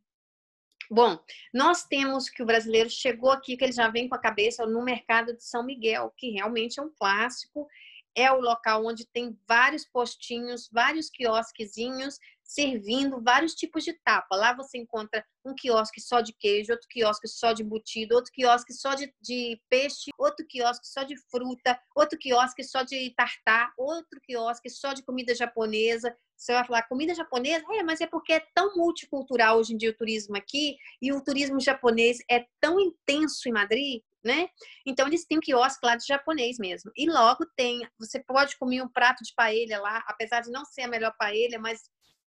Bom, 0.90 1.18
nós 1.54 1.86
temos 1.86 2.28
que 2.28 2.44
o 2.44 2.46
brasileiro 2.46 2.90
chegou 2.90 3.32
aqui, 3.32 3.56
que 3.56 3.64
ele 3.64 3.72
já 3.72 3.90
vem 3.90 4.10
com 4.10 4.16
a 4.16 4.20
cabeça 4.20 4.66
no 4.66 4.84
mercado 4.84 5.34
de 5.34 5.46
São 5.46 5.64
Miguel, 5.64 6.12
que 6.18 6.32
realmente 6.32 6.80
é 6.80 6.84
um 6.84 6.92
clássico. 6.94 7.66
É 8.16 8.32
o 8.32 8.42
local 8.42 8.86
onde 8.86 9.06
tem 9.06 9.38
vários 9.48 9.86
postinhos, 9.86 10.70
vários 10.72 11.10
quiosquezinhos 11.10 12.18
servindo 12.52 13.22
vários 13.22 13.56
tipos 13.56 13.84
de 13.84 13.94
tapa. 13.94 14.36
Lá 14.36 14.54
você 14.54 14.78
encontra 14.78 15.26
um 15.46 15.56
quiosque 15.56 16.02
só 16.02 16.20
de 16.20 16.34
queijo, 16.34 16.74
outro 16.74 16.88
quiosque 16.90 17.28
só 17.28 17.54
de 17.54 17.64
embutido, 17.64 18.14
outro 18.14 18.32
quiosque 18.32 18.74
só 18.74 18.94
de, 18.94 19.14
de 19.22 19.60
peixe, 19.70 20.12
outro 20.18 20.46
quiosque 20.46 20.86
só 20.86 21.04
de 21.04 21.16
fruta, 21.30 21.80
outro 21.96 22.20
quiosque 22.20 22.64
só 22.64 22.84
de 22.84 23.14
tartar, 23.16 23.72
outro 23.78 24.20
quiosque 24.22 24.70
só 24.70 24.92
de 24.94 25.02
comida 25.02 25.34
japonesa. 25.34 26.14
Você 26.36 26.52
vai 26.54 26.66
falar 26.66 26.88
comida 26.90 27.16
japonesa? 27.16 27.64
É, 27.72 27.84
mas 27.84 28.02
é 28.02 28.08
porque 28.08 28.34
é 28.34 28.46
tão 28.54 28.76
multicultural 28.76 29.58
hoje 29.58 29.74
em 29.74 29.78
dia 29.78 29.92
o 29.92 29.98
turismo 29.98 30.36
aqui 30.36 30.76
e 31.02 31.14
o 31.14 31.24
turismo 31.24 31.60
japonês 31.60 32.18
é 32.30 32.46
tão 32.60 32.80
intenso 32.80 33.48
em 33.48 33.54
Madrid 33.54 34.02
né? 34.24 34.48
Então 34.86 35.08
eles 35.08 35.26
têm 35.26 35.38
um 35.38 35.42
quiosque 35.42 35.86
lá 35.86 35.96
de 35.96 36.06
japonês 36.06 36.58
mesmo. 36.58 36.92
E 36.96 37.10
logo 37.10 37.46
tem, 37.56 37.88
você 38.00 38.24
pode 38.24 38.58
comer 38.58 38.82
um 38.82 38.90
prato 38.90 39.24
de 39.24 39.34
paella 39.36 39.80
lá, 39.80 40.04
apesar 40.08 40.42
de 40.42 40.52
não 40.52 40.64
ser 40.66 40.84
a 40.84 40.88
melhor 40.88 41.14
paella, 41.18 41.58
mas 41.60 41.82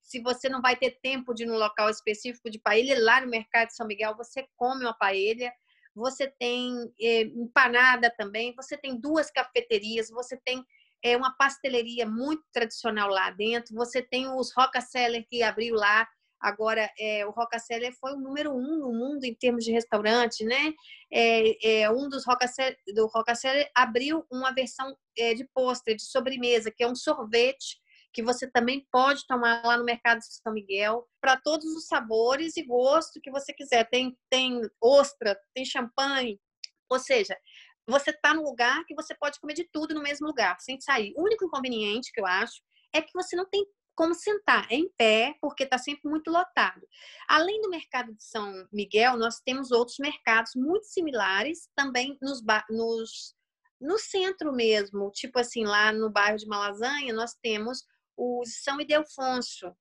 se 0.01 0.21
você 0.21 0.47
não 0.47 0.61
vai 0.61 0.75
ter 0.75 0.99
tempo 1.01 1.33
de 1.33 1.43
ir 1.43 1.45
num 1.47 1.57
local 1.57 1.89
específico 1.89 2.49
de 2.49 2.59
paella, 2.59 2.99
lá 2.99 3.21
no 3.21 3.27
mercado 3.27 3.67
de 3.67 3.75
São 3.75 3.87
Miguel 3.87 4.15
você 4.15 4.47
come 4.55 4.83
uma 4.83 4.93
paella, 4.93 5.51
você 5.95 6.27
tem 6.39 6.73
é, 7.01 7.21
empanada 7.21 8.13
também, 8.17 8.53
você 8.55 8.77
tem 8.77 8.99
duas 8.99 9.31
cafeterias, 9.31 10.09
você 10.09 10.37
tem 10.45 10.63
é, 11.03 11.17
uma 11.17 11.35
pasteleria 11.35 12.05
muito 12.05 12.43
tradicional 12.53 13.09
lá 13.09 13.31
dentro, 13.31 13.75
você 13.75 14.01
tem 14.01 14.27
os 14.29 14.53
Rockefeller 14.55 15.25
que 15.27 15.41
abriu 15.43 15.75
lá, 15.75 16.07
agora 16.39 16.91
é, 16.99 17.25
o 17.25 17.31
Rockefeller 17.31 17.93
foi 17.99 18.13
o 18.13 18.19
número 18.19 18.51
um 18.51 18.77
no 18.77 18.91
mundo 18.91 19.23
em 19.23 19.33
termos 19.33 19.63
de 19.63 19.71
restaurante, 19.71 20.43
né? 20.43 20.73
É, 21.11 21.81
é 21.81 21.91
um 21.91 22.07
dos 22.09 22.25
Rockefeller, 22.25 22.77
do 22.93 23.07
Rockefeller 23.07 23.69
abriu 23.75 24.25
uma 24.31 24.53
versão 24.53 24.95
é, 25.17 25.33
de 25.33 25.45
pôster, 25.53 25.95
de 25.95 26.03
sobremesa, 26.03 26.71
que 26.71 26.83
é 26.83 26.87
um 26.87 26.95
sorvete 26.95 27.79
que 28.13 28.23
você 28.23 28.49
também 28.49 28.87
pode 28.91 29.27
tomar 29.27 29.63
lá 29.63 29.77
no 29.77 29.83
Mercado 29.83 30.19
de 30.19 30.25
São 30.25 30.51
Miguel, 30.51 31.07
para 31.21 31.37
todos 31.37 31.65
os 31.75 31.85
sabores 31.85 32.57
e 32.57 32.63
gosto 32.63 33.21
que 33.21 33.29
você 33.29 33.53
quiser. 33.53 33.87
Tem, 33.89 34.17
tem 34.29 34.59
ostra, 34.81 35.39
tem 35.53 35.63
champanhe, 35.63 36.39
ou 36.89 36.97
seja, 36.97 37.37
você 37.87 38.09
está 38.09 38.33
no 38.33 38.43
lugar 38.43 38.83
que 38.85 38.95
você 38.95 39.15
pode 39.15 39.39
comer 39.39 39.53
de 39.53 39.65
tudo 39.71 39.93
no 39.93 40.01
mesmo 40.01 40.27
lugar, 40.27 40.57
sem 40.59 40.79
sair. 40.79 41.13
O 41.15 41.23
único 41.23 41.45
inconveniente 41.45 42.11
que 42.11 42.19
eu 42.19 42.25
acho 42.25 42.61
é 42.93 43.01
que 43.01 43.13
você 43.13 43.35
não 43.35 43.45
tem 43.45 43.65
como 43.97 44.13
sentar 44.13 44.71
em 44.71 44.87
pé, 44.95 45.35
porque 45.41 45.63
está 45.63 45.79
sempre 45.79 46.07
muito 46.07 46.29
lotado. 46.29 46.87
Além 47.27 47.59
do 47.61 47.69
mercado 47.69 48.13
de 48.13 48.23
São 48.23 48.67
Miguel, 48.71 49.17
nós 49.17 49.39
temos 49.39 49.71
outros 49.71 49.97
mercados 49.97 50.51
muito 50.55 50.85
similares 50.85 51.67
também 51.75 52.15
nos, 52.21 52.43
nos 52.69 53.35
no 53.81 53.97
centro 53.97 54.53
mesmo, 54.53 55.11
tipo 55.11 55.39
assim, 55.39 55.65
lá 55.65 55.91
no 55.91 56.11
bairro 56.11 56.37
de 56.37 56.47
Malasanha, 56.47 57.13
nós 57.13 57.33
temos 57.41 57.83
o 58.15 58.43
São 58.45 58.79
Ildefonso. 58.79 59.75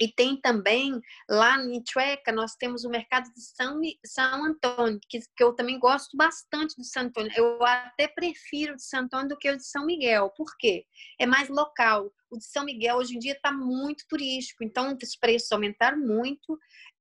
E 0.00 0.08
tem 0.08 0.40
também, 0.40 1.00
lá 1.28 1.56
em 1.58 1.82
Chueca, 1.86 2.32
nós 2.32 2.54
temos 2.54 2.84
o 2.84 2.90
mercado 2.90 3.32
de 3.32 3.40
São, 3.40 3.80
São 4.04 4.44
Antônio, 4.44 5.00
que, 5.08 5.20
que 5.20 5.42
eu 5.42 5.54
também 5.54 5.78
gosto 5.78 6.16
bastante 6.16 6.74
de 6.76 6.86
São 6.86 7.04
Antônio. 7.04 7.32
Eu 7.34 7.64
até 7.64 8.08
prefiro 8.08 8.74
o 8.74 8.76
de 8.76 8.84
São 8.84 9.00
Antônio 9.00 9.28
do 9.28 9.38
que 9.38 9.50
o 9.50 9.56
de 9.56 9.66
São 9.66 9.86
Miguel. 9.86 10.30
Por 10.36 10.56
quê? 10.58 10.84
É 11.18 11.26
mais 11.26 11.48
local. 11.48 12.12
O 12.30 12.38
de 12.38 12.44
São 12.44 12.64
Miguel, 12.64 12.96
hoje 12.96 13.16
em 13.16 13.18
dia, 13.18 13.32
está 13.32 13.52
muito 13.52 14.04
turístico. 14.08 14.64
Então, 14.64 14.96
os 15.00 15.16
preços 15.16 15.50
aumentaram 15.52 15.98
muito 15.98 16.58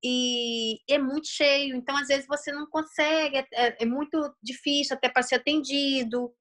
e 0.07 0.79
é 0.87 0.99
muito 0.99 1.27
cheio, 1.27 1.75
então 1.75 1.97
às 1.97 2.07
vezes 2.07 2.27
você 2.27 2.51
não 2.51 2.67
consegue, 2.67 3.37
é, 3.37 3.47
é, 3.53 3.77
é 3.79 3.85
muito 3.87 4.35
difícil 4.41 4.95
até 4.95 5.09
para 5.09 5.23
ser 5.23 5.35
atendido. 5.35 6.31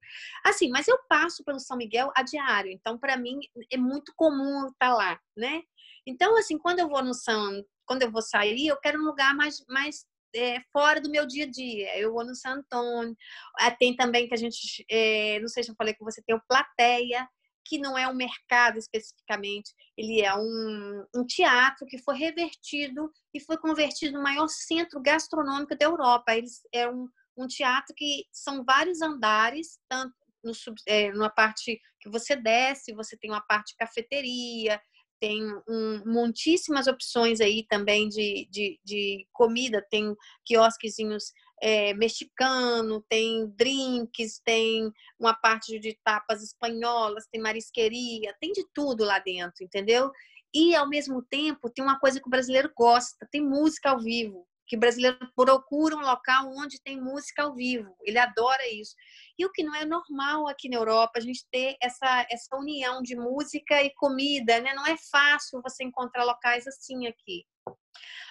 Assim, 0.45 0.69
mas 0.69 0.87
eu 0.87 0.99
passo 1.09 1.43
pelo 1.43 1.59
São 1.59 1.75
Miguel 1.75 2.11
a 2.15 2.21
diário, 2.21 2.71
então 2.71 2.95
para 2.95 3.17
mim 3.17 3.39
é 3.71 3.77
muito 3.77 4.13
comum 4.15 4.67
estar 4.67 4.93
lá, 4.93 5.19
né? 5.35 5.63
Então, 6.05 6.37
assim, 6.37 6.57
quando 6.57 6.79
eu 6.79 6.89
vou 6.89 7.03
no 7.03 7.13
São, 7.13 7.63
quando 7.85 8.03
eu 8.03 8.11
vou 8.11 8.21
sair, 8.21 8.67
eu 8.67 8.77
quero 8.77 8.99
um 9.01 9.05
lugar 9.05 9.35
mais, 9.35 9.63
mais 9.67 10.05
é, 10.35 10.59
fora 10.71 11.01
do 11.01 11.09
meu 11.09 11.25
dia 11.25 11.45
a 11.45 11.49
dia. 11.49 11.97
Eu 11.97 12.13
vou 12.13 12.25
no 12.25 12.35
São 12.35 12.53
Antônio. 12.53 13.15
Ah, 13.59 13.71
tem 13.71 13.95
também 13.95 14.27
que 14.27 14.33
a 14.33 14.37
gente, 14.37 14.85
é, 14.89 15.39
não 15.39 15.47
sei 15.47 15.63
se 15.63 15.71
eu 15.71 15.75
falei 15.75 15.93
com 15.95 16.05
você, 16.05 16.21
tem 16.21 16.35
o 16.35 16.41
Plateia, 16.47 17.27
que 17.65 17.79
não 17.79 17.97
é 17.97 18.07
um 18.07 18.13
mercado 18.13 18.77
especificamente, 18.77 19.73
ele 19.97 20.21
é 20.21 20.35
um, 20.35 21.05
um 21.15 21.25
teatro 21.25 21.85
que 21.87 21.97
foi 21.97 22.15
revertido 22.15 23.11
e 23.33 23.39
foi 23.39 23.57
convertido 23.57 24.13
no 24.17 24.23
maior 24.23 24.47
centro 24.47 25.01
gastronômico 25.01 25.75
da 25.75 25.85
Europa. 25.85 26.35
Eles 26.35 26.61
é 26.71 26.87
um, 26.87 27.09
um 27.35 27.47
teatro 27.47 27.93
que 27.95 28.25
são 28.31 28.63
vários 28.63 29.01
andares, 29.01 29.79
tanto 29.89 30.13
no, 30.43 30.51
é, 30.87 31.11
numa 31.11 31.29
parte 31.29 31.81
que 31.99 32.09
você 32.09 32.35
desce, 32.35 32.93
você 32.93 33.17
tem 33.17 33.31
uma 33.31 33.41
parte 33.41 33.71
de 33.71 33.77
cafeteria, 33.77 34.79
tem 35.19 35.41
um, 35.67 36.03
muitíssimas 36.05 36.87
opções 36.87 37.39
aí 37.41 37.65
também 37.67 38.07
de, 38.07 38.47
de, 38.49 38.79
de 38.83 39.27
comida, 39.31 39.85
tem 39.89 40.15
quiosquezinhos 40.45 41.31
é, 41.61 41.93
mexicano, 41.93 43.03
tem 43.09 43.47
drinks, 43.55 44.39
tem 44.43 44.91
uma 45.19 45.33
parte 45.33 45.79
de 45.79 45.97
tapas 46.03 46.43
espanholas, 46.43 47.27
tem 47.31 47.41
marisqueria, 47.41 48.35
tem 48.39 48.51
de 48.51 48.65
tudo 48.73 49.03
lá 49.03 49.19
dentro, 49.19 49.63
entendeu? 49.63 50.11
E 50.53 50.75
ao 50.75 50.87
mesmo 50.87 51.21
tempo 51.21 51.69
tem 51.69 51.83
uma 51.83 51.99
coisa 51.99 52.19
que 52.19 52.27
o 52.27 52.31
brasileiro 52.31 52.71
gosta, 52.75 53.27
tem 53.31 53.41
música 53.41 53.91
ao 53.91 53.99
vivo. 53.99 54.45
Que 54.67 54.75
o 54.75 54.79
brasileiro 54.79 55.17
procura 55.35 55.95
um 55.95 56.01
local 56.01 56.51
onde 56.57 56.81
tem 56.81 56.99
música 56.99 57.43
ao 57.43 57.53
vivo. 57.53 57.95
Ele 58.03 58.17
adora 58.17 58.67
isso. 58.69 58.95
E 59.37 59.45
o 59.45 59.51
que 59.51 59.63
não 59.63 59.75
é 59.75 59.85
normal 59.85 60.47
aqui 60.47 60.67
na 60.69 60.77
Europa, 60.77 61.13
a 61.15 61.21
gente 61.21 61.45
ter 61.51 61.75
essa, 61.81 62.25
essa 62.29 62.55
união 62.55 63.01
de 63.01 63.15
música 63.15 63.81
e 63.83 63.93
comida, 63.93 64.59
né? 64.61 64.73
Não 64.73 64.85
é 64.85 64.95
fácil 65.11 65.61
você 65.61 65.83
encontrar 65.83 66.23
locais 66.23 66.65
assim 66.67 67.05
aqui. 67.07 67.45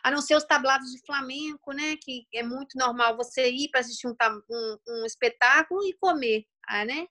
A 0.03 0.11
não 0.11 0.21
ser 0.21 0.35
os 0.35 0.45
tablados 0.45 0.91
de 0.91 1.01
flamenco, 1.07 1.73
né? 1.73 1.97
Que 2.03 2.27
é 2.35 2.43
muito 2.43 2.77
normal 2.77 3.17
você 3.17 3.51
ir 3.51 3.69
para 3.71 3.81
assistir 3.81 4.09
um, 4.09 4.15
um, 4.51 4.77
um, 4.89 5.07
espetáculo 5.07 5.83
e 5.85 5.97
comer, 5.99 6.45
ah, 6.69 6.85
né? 6.85 7.07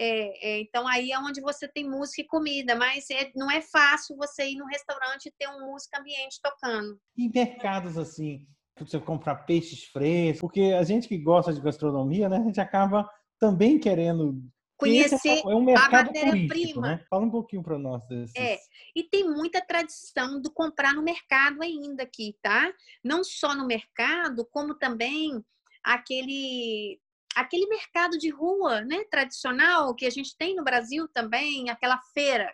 É, 0.00 0.50
é, 0.50 0.60
então 0.60 0.86
aí 0.86 1.10
é 1.10 1.18
onde 1.18 1.40
você 1.40 1.66
tem 1.66 1.88
música 1.88 2.22
e 2.22 2.26
comida, 2.26 2.76
mas 2.76 3.10
é, 3.10 3.32
não 3.34 3.50
é 3.50 3.60
fácil 3.60 4.16
você 4.16 4.48
ir 4.48 4.56
no 4.56 4.64
restaurante 4.66 5.26
e 5.26 5.32
ter 5.36 5.48
uma 5.48 5.66
música 5.66 5.98
ambiente 5.98 6.38
tocando. 6.40 7.00
E 7.16 7.28
mercados 7.28 7.98
assim, 7.98 8.46
você 8.84 8.98
comprar 8.98 9.36
peixes 9.36 9.84
frescos, 9.84 10.40
porque 10.40 10.74
a 10.78 10.82
gente 10.82 11.08
que 11.08 11.18
gosta 11.18 11.52
de 11.52 11.60
gastronomia, 11.60 12.28
né, 12.28 12.38
a 12.38 12.44
gente 12.44 12.60
acaba 12.60 13.08
também 13.38 13.78
querendo 13.78 14.42
conhecer 14.76 15.42
é 15.44 15.54
um 15.54 15.64
mercado 15.64 15.94
a 15.94 16.04
matéria-prima. 16.04 16.82
Né? 16.82 17.04
Fala 17.10 17.24
um 17.24 17.30
pouquinho 17.30 17.62
para 17.62 17.78
nós 17.78 18.06
desses. 18.06 18.34
É, 18.36 18.58
e 18.94 19.02
tem 19.02 19.28
muita 19.28 19.60
tradição 19.60 20.40
do 20.40 20.52
comprar 20.52 20.94
no 20.94 21.02
mercado 21.02 21.62
ainda 21.62 22.04
aqui, 22.04 22.36
tá? 22.40 22.72
Não 23.04 23.24
só 23.24 23.54
no 23.54 23.66
mercado, 23.66 24.46
como 24.50 24.74
também 24.74 25.44
aquele 25.82 27.00
aquele 27.34 27.66
mercado 27.68 28.18
de 28.18 28.30
rua, 28.30 28.80
né, 28.80 29.04
tradicional 29.10 29.94
que 29.94 30.06
a 30.06 30.10
gente 30.10 30.36
tem 30.36 30.56
no 30.56 30.64
Brasil 30.64 31.06
também, 31.14 31.70
aquela 31.70 31.98
feira 32.12 32.52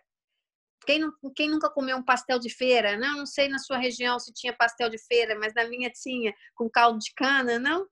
quem, 0.87 0.99
não, 0.99 1.13
quem 1.35 1.51
nunca 1.51 1.71
comeu 1.71 1.97
um 1.97 2.05
pastel 2.05 2.39
de 2.39 2.49
feira? 2.49 2.97
Não, 2.97 3.19
não 3.19 3.27
sei 3.27 3.49
na 3.49 3.59
sua 3.59 3.79
região 3.79 4.19
se 4.19 4.33
tinha 4.33 4.57
pastel 4.57 4.89
de 4.89 4.99
feira, 4.99 5.39
mas 5.39 5.55
na 5.55 5.69
minha 5.69 5.91
tinha, 5.91 6.33
com 6.55 6.69
caldo 6.71 6.99
de 6.99 7.13
cana, 7.15 7.59
não? 7.59 7.87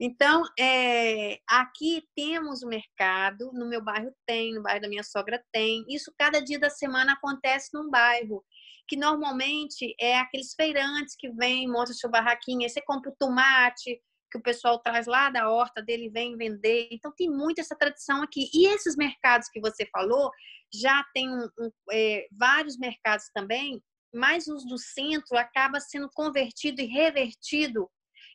Então, 0.00 0.42
é, 0.58 1.38
aqui 1.48 2.02
temos 2.16 2.62
o 2.62 2.68
mercado, 2.68 3.52
no 3.52 3.68
meu 3.68 3.80
bairro 3.80 4.12
tem, 4.26 4.52
no 4.52 4.62
bairro 4.62 4.80
da 4.80 4.88
minha 4.88 5.04
sogra 5.04 5.40
tem. 5.52 5.84
Isso 5.88 6.12
cada 6.18 6.40
dia 6.40 6.58
da 6.58 6.68
semana 6.68 7.12
acontece 7.12 7.68
num 7.72 7.88
bairro, 7.88 8.44
que 8.88 8.96
normalmente 8.96 9.94
é 10.00 10.18
aqueles 10.18 10.54
feirantes 10.54 11.14
que 11.16 11.30
vêm, 11.30 11.68
montam 11.68 11.94
barraquinho, 12.10 12.62
aí 12.62 12.68
você 12.68 12.82
compra 12.82 13.10
o 13.10 13.16
tomate, 13.16 14.00
que 14.32 14.38
o 14.38 14.42
pessoal 14.42 14.78
traz 14.78 15.06
lá 15.06 15.28
da 15.28 15.50
horta 15.50 15.82
dele 15.82 16.08
vem 16.08 16.36
vender. 16.36 16.88
Então 16.90 17.12
tem 17.14 17.28
muito 17.28 17.60
essa 17.60 17.76
tradição 17.76 18.22
aqui. 18.22 18.48
E 18.54 18.66
esses 18.66 18.96
mercados 18.96 19.48
que 19.50 19.60
você 19.60 19.86
falou, 19.92 20.30
já 20.72 21.04
tem 21.12 21.28
um, 21.28 21.48
um, 21.60 21.70
é, 21.92 22.26
vários 22.32 22.78
mercados 22.78 23.26
também, 23.34 23.80
mas 24.12 24.48
os 24.48 24.64
do 24.64 24.78
centro 24.78 25.36
acaba 25.36 25.78
sendo 25.80 26.08
convertido 26.14 26.80
e 26.80 26.86
revertido, 26.86 27.90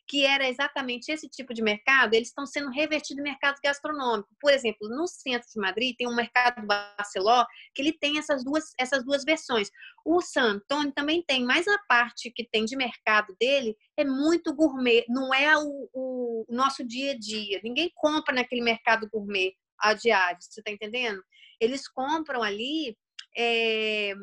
que 0.08 0.24
era 0.24 0.48
exatamente 0.48 1.12
esse 1.12 1.28
tipo 1.28 1.52
de 1.52 1.62
mercado, 1.62 2.14
eles 2.14 2.28
estão 2.28 2.46
sendo 2.46 2.70
revertidos 2.70 3.20
em 3.20 3.22
mercado 3.22 3.58
gastronômico. 3.62 4.28
Por 4.40 4.50
exemplo, 4.50 4.88
no 4.88 5.06
centro 5.06 5.46
de 5.54 5.60
Madrid 5.60 5.94
tem 5.96 6.08
um 6.08 6.14
mercado 6.14 6.66
Barceló 6.66 7.44
que 7.74 7.82
ele 7.82 7.92
tem 7.92 8.18
essas 8.18 8.42
duas, 8.42 8.72
essas 8.78 9.04
duas 9.04 9.22
versões. 9.22 9.70
O 10.04 10.22
San 10.22 10.60
também 10.94 11.22
tem, 11.22 11.44
mas 11.44 11.68
a 11.68 11.78
parte 11.86 12.30
que 12.30 12.48
tem 12.48 12.64
de 12.64 12.74
mercado 12.74 13.36
dele 13.38 13.76
é 13.98 14.04
muito 14.04 14.54
gourmet, 14.54 15.04
não 15.08 15.32
é 15.34 15.54
o, 15.58 15.90
o 15.92 16.46
nosso 16.48 16.82
dia 16.86 17.12
a 17.12 17.18
dia. 17.18 17.60
Ninguém 17.62 17.92
compra 17.94 18.34
naquele 18.34 18.62
mercado 18.62 19.08
gourmet 19.12 19.52
a 19.78 19.92
diário, 19.92 20.40
você 20.40 20.60
está 20.60 20.72
entendendo? 20.72 21.22
Eles 21.60 21.86
compram 21.86 22.42
ali. 22.42 22.96
É, 23.36 24.14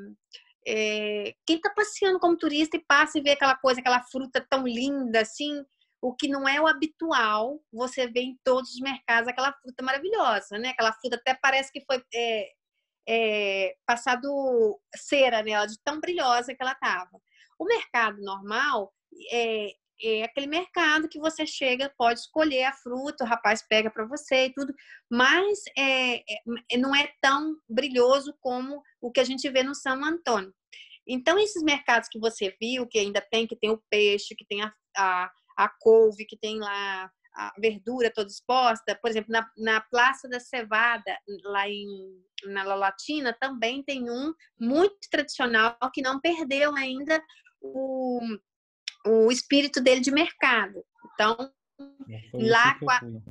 é, 0.67 1.35
quem 1.45 1.57
está 1.57 1.69
passeando 1.69 2.19
como 2.19 2.35
turista 2.35 2.75
e 2.75 2.83
passa 2.83 3.19
e 3.19 3.21
vê 3.21 3.31
aquela 3.31 3.55
coisa, 3.55 3.79
aquela 3.79 4.01
fruta 4.01 4.43
tão 4.49 4.65
linda 4.65 5.21
assim, 5.21 5.63
o 6.05 6.13
que 6.13 6.27
não 6.27 6.47
é 6.47 6.61
o 6.61 6.67
habitual, 6.67 7.59
você 7.73 8.05
vê 8.05 8.21
em 8.21 8.39
todos 8.43 8.75
os 8.75 8.79
mercados 8.79 9.27
aquela 9.27 9.51
fruta 9.53 9.83
maravilhosa, 9.83 10.59
né? 10.59 10.69
Aquela 10.69 10.93
fruta 10.93 11.15
até 11.15 11.33
parece 11.33 11.71
que 11.71 11.83
foi 11.83 11.99
é, 12.13 12.51
é, 13.09 13.75
passado 13.87 14.79
cera 14.95 15.41
nela, 15.41 15.65
de 15.65 15.79
tão 15.83 15.99
brilhosa 15.99 16.53
que 16.53 16.61
ela 16.61 16.73
estava. 16.73 17.19
O 17.57 17.65
mercado 17.65 18.21
normal 18.21 18.93
é, 19.31 19.71
é 19.99 20.23
aquele 20.25 20.45
mercado 20.45 21.09
que 21.09 21.17
você 21.17 21.43
chega, 21.43 21.91
pode 21.97 22.19
escolher 22.19 22.65
a 22.65 22.73
fruta, 22.73 23.23
o 23.23 23.27
rapaz 23.27 23.65
pega 23.67 23.89
para 23.89 24.05
você 24.05 24.45
e 24.45 24.53
tudo, 24.53 24.75
mas 25.09 25.57
é, 25.75 26.17
é, 26.17 26.77
não 26.77 26.95
é 26.95 27.11
tão 27.19 27.57
brilhoso 27.67 28.31
como 28.41 28.79
o 29.01 29.11
que 29.11 29.21
a 29.21 29.25
gente 29.25 29.49
vê 29.49 29.63
no 29.63 29.73
São 29.73 30.05
Antônio. 30.05 30.53
Então, 31.07 31.39
esses 31.39 31.63
mercados 31.63 32.07
que 32.09 32.19
você 32.19 32.55
viu, 32.61 32.87
que 32.87 32.99
ainda 32.99 33.21
tem, 33.21 33.47
que 33.47 33.55
tem 33.55 33.71
o 33.71 33.81
peixe, 33.89 34.35
que 34.35 34.45
tem 34.45 34.61
a, 34.61 34.71
a, 34.95 35.31
a 35.55 35.69
couve, 35.69 36.25
que 36.25 36.37
tem 36.37 36.59
lá 36.59 37.09
a 37.35 37.53
verdura 37.59 38.11
toda 38.13 38.29
exposta, 38.29 38.97
por 39.01 39.09
exemplo, 39.09 39.31
na, 39.31 39.49
na 39.57 39.81
Praça 39.81 40.27
da 40.27 40.39
Cevada, 40.39 41.17
lá 41.43 41.67
em, 41.67 42.23
na 42.45 42.63
La 42.63 42.75
Latina, 42.75 43.35
também 43.39 43.83
tem 43.83 44.09
um 44.09 44.33
muito 44.57 44.95
tradicional 45.11 45.77
que 45.93 46.01
não 46.01 46.19
perdeu 46.21 46.73
ainda 46.75 47.21
o, 47.61 48.21
o 49.05 49.31
espírito 49.31 49.81
dele 49.81 49.99
de 49.99 50.11
mercado. 50.11 50.81
Então, 51.13 51.35
lá, 52.33 52.77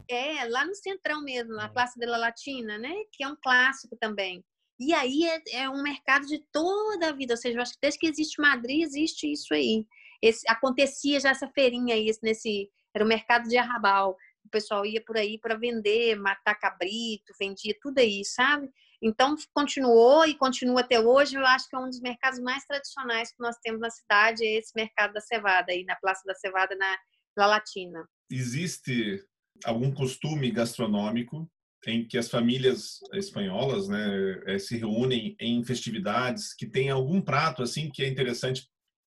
é, 0.09 0.45
lá 0.45 0.67
no 0.67 0.75
centrão 0.75 1.23
mesmo, 1.23 1.55
na 1.55 1.67
é. 1.67 1.69
Praça 1.69 1.99
da 1.99 2.17
Latina, 2.19 2.77
né? 2.77 2.95
Que 3.11 3.25
é 3.25 3.29
um 3.29 3.37
clássico 3.43 3.97
também. 3.99 4.45
E 4.79 4.93
aí 4.93 5.25
é, 5.25 5.43
é, 5.53 5.71
um 5.71 5.83
mercado 5.83 6.27
de 6.27 6.43
toda 6.53 7.09
a 7.09 7.13
vida, 7.13 7.35
ou 7.35 7.39
seja, 7.39 7.57
eu 7.57 7.63
acho 7.63 7.73
que 7.75 7.81
desde 7.81 7.99
que 7.99 8.07
existe 8.07 8.41
Madrid, 8.41 8.83
existe 8.83 9.31
isso 9.31 9.55
aí. 9.55 9.87
Esse, 10.25 10.49
acontecia 10.49 11.21
já 11.21 11.29
essa 11.29 11.47
feirinha 11.49 11.95
aí, 11.95 12.11
nesse, 12.23 12.71
era 12.95 13.05
o 13.05 13.09
mercado 13.09 13.47
de 13.47 13.59
arrabal. 13.59 14.17
O 14.43 14.49
pessoal 14.49 14.87
ia 14.87 15.03
por 15.05 15.19
aí 15.19 15.39
para 15.39 15.55
vender, 15.55 16.17
matar 16.17 16.55
cabrito, 16.55 17.35
vendia 17.39 17.75
tudo 17.83 17.99
aí, 17.99 18.25
sabe? 18.25 18.71
Então, 19.03 19.37
continuou 19.53 20.25
e 20.25 20.35
continua 20.35 20.81
até 20.81 20.99
hoje. 20.99 21.37
Eu 21.37 21.45
acho 21.45 21.69
que 21.69 21.77
é 21.77 21.79
um 21.79 21.91
dos 21.91 22.01
mercados 22.01 22.41
mais 22.41 22.65
tradicionais 22.65 23.31
que 23.33 23.43
nós 23.43 23.57
temos 23.63 23.81
na 23.83 23.91
cidade, 23.91 24.47
é 24.47 24.59
esse 24.59 24.73
mercado 24.75 25.13
da 25.13 25.21
cevada, 25.21 25.71
aí 25.71 25.85
na 25.85 25.97
Praça 25.97 26.23
da 26.25 26.35
Cevada, 26.35 26.75
na 26.75 26.97
La 27.37 27.47
Latina. 27.47 28.09
Existe 28.31 29.23
algum 29.63 29.93
costume 29.93 30.51
gastronômico 30.51 31.47
em 31.87 32.09
que 32.09 32.17
as 32.17 32.31
famílias 32.31 33.01
espanholas 33.13 33.89
né, 33.89 34.43
eh, 34.47 34.59
se 34.59 34.79
reúnem 34.79 35.37
em 35.39 35.63
festividades, 35.63 36.55
que 36.55 36.67
tem 36.67 36.89
algum 36.89 37.21
prato 37.21 37.63
assim 37.63 37.91
que 37.91 38.03
é 38.03 38.09
interessante, 38.09 38.67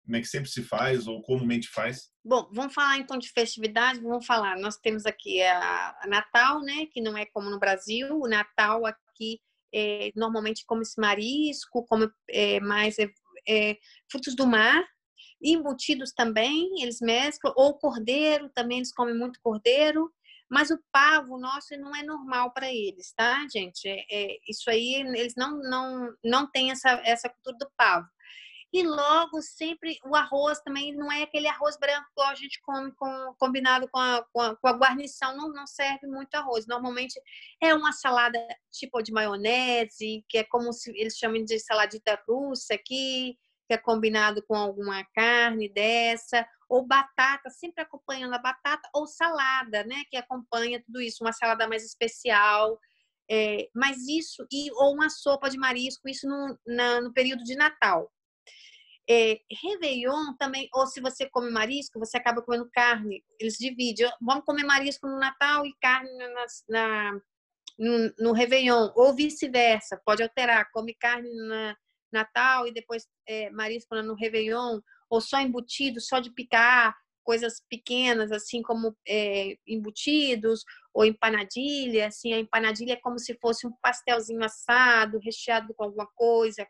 né, 0.08 0.22
que 0.22 0.28
sempre 0.28 0.50
se 0.50 0.64
faz 0.64 1.08
ou 1.08 1.22
comumente 1.22 1.68
faz? 1.70 2.12
Bom, 2.24 2.50
vamos 2.52 2.74
falar 2.74 2.98
então 2.98 3.18
de 3.18 3.30
festividade, 3.32 4.00
vamos 4.00 4.26
falar. 4.26 4.58
Nós 4.58 4.78
temos 4.78 5.06
aqui 5.06 5.42
a, 5.42 5.96
a 6.02 6.08
Natal, 6.08 6.62
né, 6.62 6.86
que 6.92 7.02
não 7.02 7.18
é 7.18 7.26
como 7.26 7.50
no 7.50 7.60
Brasil. 7.60 8.08
O 8.20 8.28
Natal 8.28 8.86
aqui 8.86 9.40
é, 9.74 10.12
normalmente 10.16 10.66
come-se 10.66 11.00
marisco, 11.00 11.86
come 11.86 12.10
é, 12.30 12.60
mais 12.60 12.98
é, 12.98 13.08
é, 13.48 13.78
frutos 14.10 14.36
do 14.36 14.48
mar, 14.48 14.84
embutidos 15.42 16.14
também, 16.14 16.82
eles 16.82 17.00
mesclam, 17.02 17.54
ou 17.56 17.78
cordeiro, 17.78 18.50
também 18.54 18.78
eles 18.78 18.94
comem 18.94 19.16
muito 19.16 19.40
cordeiro, 19.42 20.10
mas 20.50 20.70
o 20.70 20.80
pavo 20.92 21.38
nosso 21.38 21.76
não 21.78 21.96
é 21.96 22.04
normal 22.04 22.54
para 22.54 22.72
eles, 22.72 23.14
tá, 23.14 23.46
gente? 23.52 23.88
É, 23.88 24.06
é, 24.10 24.38
isso 24.48 24.70
aí, 24.70 24.94
eles 25.16 25.34
não, 25.36 25.60
não, 25.60 26.14
não 26.24 26.50
têm 26.50 26.72
essa, 26.72 26.90
essa 27.04 27.30
cultura 27.30 27.58
do 27.60 27.72
pavo. 27.76 28.08
E 28.76 28.84
logo, 28.84 29.42
sempre, 29.42 29.98
o 30.04 30.14
arroz 30.14 30.60
também 30.60 30.94
não 30.94 31.10
é 31.10 31.24
aquele 31.24 31.48
arroz 31.48 31.78
branco 31.78 32.10
que 32.14 32.22
a 32.22 32.36
gente 32.36 32.60
come 32.62 32.92
com, 32.92 33.34
combinado 33.40 33.88
com 33.90 33.98
a, 33.98 34.22
com 34.34 34.42
a, 34.42 34.54
com 34.54 34.68
a 34.68 34.74
guarnição, 34.74 35.34
não, 35.38 35.48
não 35.48 35.66
serve 35.66 36.06
muito 36.08 36.36
arroz. 36.36 36.68
Normalmente 36.68 37.18
é 37.64 37.74
uma 37.74 37.94
salada 37.94 38.38
tipo 38.70 39.02
de 39.02 39.14
maionese, 39.14 40.26
que 40.28 40.40
é 40.40 40.44
como 40.44 40.74
se 40.74 40.92
eles 41.00 41.16
chamam 41.16 41.42
de 41.46 41.58
saladita 41.58 42.22
russa 42.28 42.74
aqui, 42.74 43.38
que 43.66 43.74
é 43.74 43.78
combinado 43.78 44.44
com 44.46 44.58
alguma 44.58 45.06
carne 45.16 45.70
dessa, 45.70 46.46
ou 46.68 46.86
batata, 46.86 47.50
sempre 47.50 47.82
acompanhando 47.82 48.34
a 48.34 48.40
batata, 48.40 48.90
ou 48.94 49.08
salada, 49.08 49.86
né, 49.86 50.04
que 50.10 50.18
acompanha 50.18 50.84
tudo 50.84 51.00
isso, 51.00 51.24
uma 51.24 51.32
salada 51.32 51.66
mais 51.66 51.86
especial. 51.86 52.78
É, 53.32 53.70
mas 53.74 54.06
isso, 54.06 54.46
e, 54.52 54.70
ou 54.74 54.94
uma 54.94 55.10
sopa 55.10 55.50
de 55.50 55.58
marisco, 55.58 56.10
isso 56.10 56.28
no, 56.28 56.60
na, 56.68 57.00
no 57.00 57.14
período 57.14 57.42
de 57.42 57.56
Natal. 57.56 58.12
É, 59.08 59.40
Réveillon 59.52 60.36
também, 60.40 60.68
ou 60.74 60.88
se 60.88 61.00
você 61.00 61.30
come 61.30 61.52
marisco, 61.52 62.00
você 62.00 62.18
acaba 62.18 62.42
comendo 62.42 62.70
carne. 62.72 63.24
Eles 63.40 63.56
dividem. 63.58 64.10
Vamos 64.20 64.44
comer 64.46 64.64
marisco 64.64 65.08
no 65.08 65.20
Natal 65.20 65.66
e 65.66 65.74
carne 65.80 66.10
na, 66.18 66.46
na 66.68 67.22
no, 67.78 68.14
no 68.18 68.34
Réveillon. 68.34 68.92
Ou 68.96 69.14
vice-versa, 69.14 70.02
pode 70.04 70.24
alterar. 70.24 70.72
Come 70.72 70.96
carne 70.96 71.30
no 71.30 71.76
Natal 72.12 72.68
e 72.68 72.74
depois 72.74 73.08
é, 73.28 73.50
marisco 73.52 73.96
no 74.02 74.16
Réveillon. 74.16 74.80
Ou 75.08 75.22
só 75.22 75.40
embutido, 75.40 76.02
só 76.02 76.20
de 76.20 76.32
picar, 76.32 76.96
coisas 77.24 77.62
pequenas, 77.70 78.32
assim 78.32 78.62
como 78.62 78.96
é, 79.08 79.56
embutidos 79.68 80.64
ou 80.94 81.06
empanadilha. 81.06 82.08
Assim, 82.08 82.34
a 82.34 82.40
empanadilha 82.40 82.94
é 82.94 83.02
como 83.02 83.20
se 83.20 83.38
fosse 83.40 83.68
um 83.68 83.74
pastelzinho 83.84 84.44
assado, 84.44 85.20
recheado 85.20 85.76
com 85.76 85.84
alguma 85.84 86.08
coisa, 86.16 86.66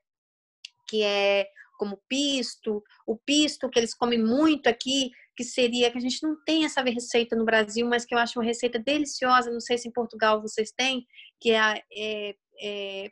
que 0.88 1.02
é 1.02 1.48
como 1.78 2.02
pisto, 2.08 2.84
o 3.06 3.18
pisto 3.18 3.70
que 3.70 3.80
eles 3.80 3.94
comem 3.94 4.22
muito 4.22 4.68
aqui, 4.68 5.12
que 5.36 5.44
seria 5.44 5.92
que 5.92 5.98
a 5.98 6.02
gente 6.02 6.24
não 6.24 6.36
tem 6.46 6.66
essa 6.66 6.82
receita 6.82 7.36
no 7.36 7.46
Brasil, 7.46 7.88
mas 7.88 8.06
que 8.06 8.16
eu 8.16 8.20
acho 8.20 8.40
uma 8.40 8.46
receita 8.46 8.80
deliciosa. 8.80 9.52
Não 9.52 9.60
sei 9.60 9.78
se 9.78 9.88
em 9.88 9.92
Portugal 9.92 10.42
vocês 10.42 10.72
têm, 10.72 11.06
que 11.40 11.52
é, 11.52 11.84
é, 11.92 12.36
é 12.62 13.12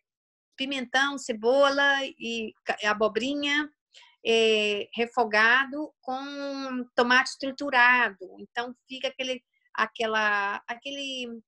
pimentão, 0.56 1.18
cebola 1.18 2.00
e 2.20 2.54
abobrinha 2.84 3.70
é, 4.26 4.88
refogado 4.94 5.94
com 6.02 6.86
tomate 6.96 7.38
triturado. 7.38 8.26
Então 8.40 8.74
fica 8.88 9.10
aquele, 9.10 9.44
aquela, 9.74 10.64
aquele 10.68 11.42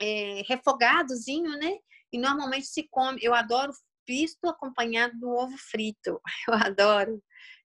é, 0.00 0.42
refogadozinho, 0.46 1.52
né? 1.58 1.78
E 2.12 2.18
normalmente 2.18 2.66
se 2.66 2.86
come. 2.90 3.18
Eu 3.22 3.34
adoro 3.34 3.72
pisto 4.06 4.48
acompanhado 4.48 5.18
do 5.18 5.28
ovo 5.28 5.56
frito. 5.58 6.20
Eu 6.48 6.54
adoro. 6.54 7.22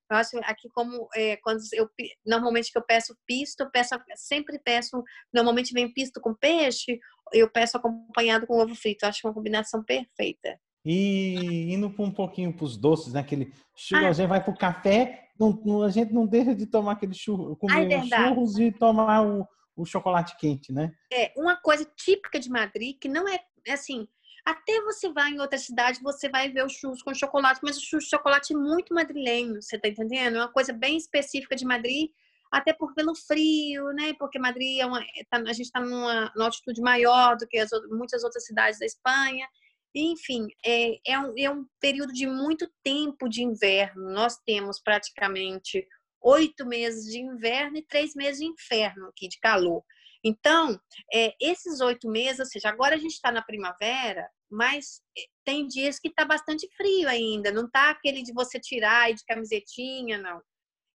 Eu 0.09 0.17
acho 0.17 0.37
aqui 0.43 0.67
como 0.73 1.07
é, 1.15 1.37
quando 1.37 1.61
eu 1.73 1.89
normalmente 2.25 2.69
que 2.69 2.77
eu 2.77 2.83
peço 2.85 3.15
pisto, 3.25 3.63
eu 3.63 3.71
peço 3.71 3.95
sempre 4.17 4.59
peço, 4.59 5.01
normalmente 5.33 5.73
vem 5.73 5.93
pisto 5.93 6.19
com 6.19 6.35
peixe, 6.35 6.99
eu 7.31 7.49
peço 7.49 7.77
acompanhado 7.77 8.45
com 8.45 8.59
ovo 8.59 8.75
frito. 8.75 9.05
Eu 9.05 9.09
acho 9.09 9.25
uma 9.25 9.33
combinação 9.33 9.81
perfeita. 9.81 10.59
E 10.83 11.73
indo 11.73 11.87
um 11.87 12.11
pouquinho 12.11 12.51
para 12.51 12.65
os 12.65 12.75
doces, 12.75 13.13
né? 13.13 13.21
Aquele 13.21 13.53
churro, 13.73 14.05
ah. 14.05 14.09
a 14.09 14.13
gente 14.13 14.27
vai 14.27 14.43
para 14.43 14.53
o 14.53 14.57
café, 14.57 15.29
não, 15.39 15.51
não, 15.63 15.83
a 15.83 15.89
gente 15.89 16.11
não 16.11 16.27
deixa 16.27 16.53
de 16.53 16.65
tomar 16.65 16.93
aquele 16.93 17.13
churro, 17.13 17.55
comer 17.55 17.93
Ai, 17.93 18.07
churros 18.07 18.59
e 18.59 18.71
tomar 18.71 19.25
o, 19.25 19.47
o 19.77 19.85
chocolate 19.85 20.35
quente, 20.37 20.73
né? 20.73 20.91
É, 21.13 21.31
uma 21.37 21.55
coisa 21.55 21.85
típica 21.95 22.39
de 22.39 22.49
Madrid, 22.49 22.97
que 22.99 23.07
não 23.07 23.29
é 23.29 23.39
assim, 23.69 24.07
até 24.45 24.81
você 24.81 25.11
vai 25.11 25.31
em 25.31 25.39
outra 25.39 25.57
cidade, 25.57 26.01
você 26.01 26.29
vai 26.29 26.49
ver 26.49 26.65
os 26.65 26.73
churros 26.73 27.01
com 27.03 27.13
chocolate, 27.13 27.59
mas 27.63 27.77
o 27.77 27.81
churros 27.81 28.05
de 28.05 28.09
chocolate 28.09 28.53
é 28.53 28.57
muito 28.57 28.93
madrilenho, 28.93 29.61
você 29.61 29.77
tá 29.77 29.87
entendendo? 29.87 30.37
É 30.37 30.39
uma 30.39 30.51
coisa 30.51 30.73
bem 30.73 30.97
específica 30.97 31.55
de 31.55 31.65
Madrid, 31.65 32.09
até 32.51 32.73
por 32.73 32.93
pelo 32.93 33.15
frio, 33.15 33.91
né? 33.93 34.13
Porque 34.19 34.37
Madrid 34.37 34.79
é 34.79 34.85
uma, 34.85 34.99
tá, 35.29 35.37
a 35.37 35.53
gente 35.53 35.67
está 35.67 35.79
numa, 35.79 36.31
numa 36.35 36.45
altitude 36.45 36.81
maior 36.81 37.37
do 37.37 37.47
que 37.47 37.57
as, 37.57 37.69
muitas 37.89 38.23
outras 38.23 38.45
cidades 38.45 38.79
da 38.79 38.85
Espanha. 38.85 39.47
Enfim, 39.95 40.47
é, 40.65 40.99
é, 41.05 41.19
um, 41.19 41.33
é 41.37 41.49
um 41.49 41.65
período 41.79 42.11
de 42.11 42.27
muito 42.27 42.69
tempo 42.83 43.29
de 43.29 43.43
inverno. 43.43 44.11
Nós 44.11 44.37
temos 44.45 44.81
praticamente 44.81 45.87
oito 46.21 46.65
meses 46.65 47.11
de 47.11 47.19
inverno 47.19 47.77
e 47.77 47.85
três 47.85 48.13
meses 48.15 48.39
de 48.39 48.47
inferno 48.47 49.07
aqui, 49.07 49.27
de 49.27 49.39
calor. 49.39 49.83
Então, 50.23 50.79
é, 51.13 51.33
esses 51.41 51.81
oito 51.81 52.07
meses, 52.09 52.39
ou 52.39 52.45
seja, 52.45 52.69
agora 52.69 52.95
a 52.95 52.99
gente 52.99 53.13
está 53.13 53.31
na 53.31 53.41
primavera, 53.41 54.29
mas 54.49 55.01
é, 55.17 55.21
tem 55.43 55.67
dias 55.67 55.99
que 55.99 56.09
está 56.09 56.25
bastante 56.25 56.67
frio 56.75 57.09
ainda, 57.09 57.51
não 57.51 57.65
está 57.65 57.89
aquele 57.89 58.21
de 58.21 58.33
você 58.33 58.59
tirar 58.59 59.09
e 59.09 59.15
de 59.15 59.25
camisetinha, 59.25 60.17
não. 60.17 60.41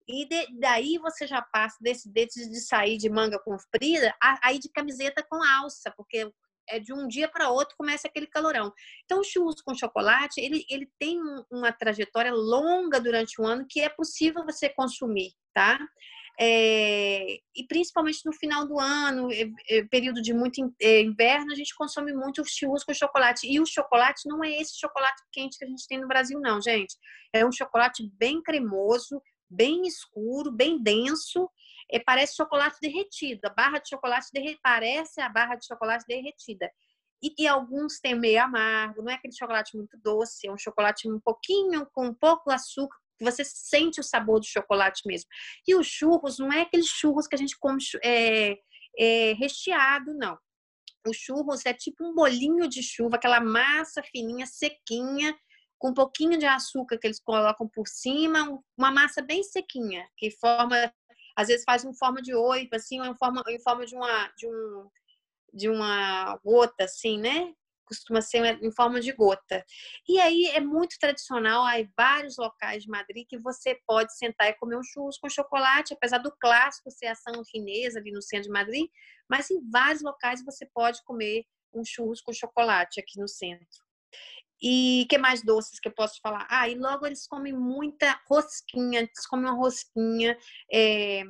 E 0.06 0.26
de, 0.26 0.58
daí 0.60 0.98
você 0.98 1.26
já 1.26 1.40
passa 1.40 1.78
desse, 1.80 2.12
desse 2.12 2.50
de 2.50 2.60
sair 2.60 2.98
de 2.98 3.08
manga 3.08 3.38
comprida, 3.38 4.14
aí 4.42 4.58
de 4.58 4.68
camiseta 4.68 5.24
com 5.28 5.42
alça, 5.42 5.92
porque 5.96 6.30
é 6.68 6.78
de 6.78 6.92
um 6.92 7.06
dia 7.06 7.28
para 7.28 7.50
outro 7.50 7.74
começa 7.76 8.08
aquele 8.08 8.26
calorão. 8.26 8.72
Então, 9.04 9.20
o 9.20 9.24
churros 9.24 9.60
com 9.62 9.74
chocolate, 9.74 10.40
ele, 10.40 10.64
ele 10.68 10.90
tem 10.98 11.18
uma 11.50 11.72
trajetória 11.72 12.32
longa 12.32 13.00
durante 13.00 13.40
o 13.40 13.46
ano 13.46 13.66
que 13.68 13.80
é 13.80 13.88
possível 13.88 14.44
você 14.44 14.68
consumir, 14.68 15.32
tá? 15.54 15.78
É, 16.38 17.38
e 17.55 17.66
principalmente 17.68 18.20
no 18.25 18.33
final 18.33 18.66
do 18.66 18.79
ano, 18.81 19.29
é, 19.33 19.85
período 19.85 20.20
de 20.20 20.35
muito 20.35 20.61
inverno, 20.81 21.53
a 21.53 21.55
gente 21.55 21.75
consome 21.75 22.12
muito 22.12 22.42
churros 22.44 22.83
com 22.85 22.92
chocolate. 22.92 23.47
E 23.47 23.61
o 23.61 23.66
chocolate 23.66 24.29
não 24.29 24.42
é 24.42 24.51
esse 24.51 24.79
chocolate 24.79 25.23
quente 25.33 25.59
que 25.59 25.64
a 25.64 25.68
gente 25.68 25.87
tem 25.87 26.01
no 26.01 26.09
Brasil, 26.09 26.40
não, 26.40 26.61
gente. 26.61 26.97
É 27.33 27.47
um 27.47 27.53
chocolate 27.53 28.09
bem 28.18 28.42
cremoso, 28.42 29.23
bem 29.49 29.83
escuro, 29.83 30.51
bem 30.51 30.83
denso. 30.83 31.49
É, 31.90 32.01
parece 32.01 32.37
chocolate 32.37 32.79
derretido. 32.81 33.40
A 33.44 33.51
barra 33.51 33.79
de 33.79 33.88
chocolate 33.88 34.29
derre... 34.33 34.59
parece 34.62 35.20
a 35.20 35.29
barra 35.29 35.55
de 35.55 35.66
chocolate 35.66 36.05
derretida. 36.09 36.68
E, 37.23 37.33
e, 37.38 37.47
alguns 37.47 38.01
têm 38.01 38.14
meio 38.14 38.42
amargo, 38.42 39.03
não 39.03 39.11
é 39.11 39.14
aquele 39.14 39.35
chocolate 39.35 39.75
muito 39.75 39.97
doce, 39.97 40.47
é 40.47 40.53
um 40.53 40.59
chocolate 40.59 41.09
um 41.09 41.18
pouquinho, 41.18 41.87
com 41.94 42.12
pouco 42.12 42.51
açúcar, 42.51 42.99
que 43.18 43.24
você 43.24 43.44
sente 43.44 44.00
o 44.00 44.05
sabor 44.05 44.40
do 44.40 44.46
chocolate 44.46 45.03
mesmo. 45.07 45.29
E 45.66 45.74
os 45.74 45.87
churros 45.87 46.38
não 46.38 46.53
é 46.53 46.62
aqueles 46.62 46.87
churros 46.87 47.27
que 47.27 47.35
a 47.35 47.38
gente 47.38 47.59
come 47.59 47.83
é, 48.03 48.57
é, 48.98 49.33
recheado, 49.35 50.14
não. 50.14 50.38
Os 51.07 51.16
churros 51.16 51.66
é 51.66 51.74
tipo 51.74 52.05
um 52.05 52.14
bolinho 52.14 52.68
de 52.68 52.83
chuva, 52.83 53.16
aquela 53.16 53.40
massa 53.40 54.03
fininha, 54.03 54.46
sequinha, 54.46 55.37
com 55.79 55.90
um 55.90 55.94
pouquinho 55.94 56.38
de 56.38 56.46
açúcar 56.46 56.98
que 56.98 57.07
eles 57.07 57.20
colocam 57.20 57.68
por 57.68 57.87
cima, 57.87 58.59
uma 58.77 58.90
massa 58.90 59.20
bem 59.20 59.42
sequinha, 59.42 60.09
que 60.16 60.31
forma, 60.31 60.90
às 61.37 61.48
vezes 61.48 61.64
faz 61.64 61.85
em 61.85 61.94
forma 61.94 62.22
de 62.22 62.35
oito, 62.35 62.74
assim, 62.74 63.00
ou 63.00 63.07
em 63.07 63.16
forma, 63.16 63.42
em 63.48 63.61
forma 63.61 63.85
de 63.85 63.94
uma, 63.94 64.29
de 64.29 64.46
um, 64.46 64.88
de 65.53 65.68
uma 65.68 66.38
gota, 66.42 66.85
assim, 66.85 67.18
né? 67.18 67.53
Costuma 67.87 68.23
ser 68.23 68.62
em 68.62 68.73
forma 68.73 69.01
de 69.01 69.12
gota. 69.12 69.64
E 70.09 70.20
aí 70.20 70.47
é 70.47 70.61
muito 70.61 70.99
tradicional, 70.99 71.64
há 71.64 71.75
vários 71.97 72.37
locais 72.37 72.83
de 72.83 72.88
Madrid 72.88 73.27
que 73.29 73.38
você 73.38 73.79
pode 73.87 74.16
sentar 74.16 74.49
e 74.49 74.55
comer 74.55 74.77
um 74.77 74.83
churros 74.83 75.18
com 75.18 75.29
chocolate, 75.29 75.94
apesar 75.94 76.18
do 76.18 76.35
clássico 76.40 76.90
ser 76.90 77.07
a 77.07 77.14
São 77.14 77.44
Finesa 77.44 77.99
ali 77.99 78.11
no 78.11 78.23
centro 78.23 78.44
de 78.44 78.53
Madrid, 78.53 78.88
mas 79.29 79.51
em 79.51 79.61
vários 79.70 80.03
locais 80.03 80.44
você 80.44 80.66
pode 80.73 81.03
comer 81.05 81.44
um 81.73 81.85
churros 81.85 82.20
com 82.20 82.33
chocolate 82.33 83.01
aqui 83.01 83.18
no 83.18 83.29
centro. 83.29 83.85
E 84.62 85.07
que 85.11 85.18
mais 85.18 85.42
doces 85.42 85.79
que 85.79 85.88
eu 85.88 85.92
posso 85.92 86.20
falar? 86.23 86.47
Ah, 86.49 86.68
e 86.68 86.75
logo 86.75 87.07
eles 87.07 87.27
comem 87.27 87.53
muita 87.53 88.18
rosquinha, 88.27 89.01
eles 89.01 89.27
comem 89.27 89.44
uma 89.44 89.57
rosquinha, 89.57 90.38
é, 90.73 91.25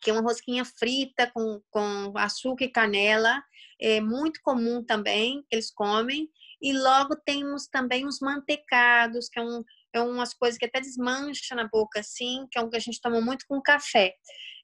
que 0.00 0.10
é 0.10 0.12
uma 0.12 0.22
rosquinha 0.22 0.64
frita 0.64 1.30
com, 1.32 1.60
com 1.70 2.12
açúcar 2.16 2.64
e 2.64 2.72
canela, 2.72 3.42
é 3.80 4.00
muito 4.00 4.40
comum 4.42 4.84
também 4.84 5.42
que 5.48 5.56
eles 5.56 5.70
comem. 5.70 6.28
E 6.62 6.72
logo 6.74 7.16
temos 7.16 7.66
também 7.66 8.06
os 8.06 8.20
mantecados, 8.20 9.28
que 9.28 9.38
é, 9.38 9.42
um, 9.42 9.64
é 9.94 10.00
umas 10.00 10.34
coisas 10.34 10.58
que 10.58 10.66
até 10.66 10.80
desmancha 10.80 11.54
na 11.54 11.66
boca, 11.66 12.00
assim, 12.00 12.46
que 12.50 12.58
é 12.58 12.62
um 12.62 12.68
que 12.68 12.76
a 12.76 12.80
gente 12.80 13.00
toma 13.00 13.20
muito 13.20 13.46
com 13.48 13.62
café. 13.62 14.14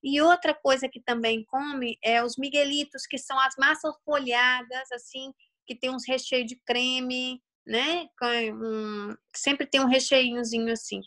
E 0.03 0.21
outra 0.21 0.55
coisa 0.55 0.89
que 0.89 1.01
também 1.01 1.45
come 1.45 1.99
é 2.05 2.23
os 2.23 2.37
miguelitos, 2.37 3.07
que 3.07 3.17
são 3.17 3.39
as 3.41 3.55
massas 3.59 3.95
folhadas, 4.05 4.93
assim, 4.93 5.33
que 5.67 5.75
tem 5.75 5.91
uns 5.91 6.07
recheios 6.07 6.47
de 6.47 6.57
creme, 6.67 7.43
né? 7.67 8.07
Um, 8.53 9.15
sempre 9.35 9.67
tem 9.67 9.81
um 9.81 9.89
recheinhozinho 9.89 10.73
assim. 10.73 11.01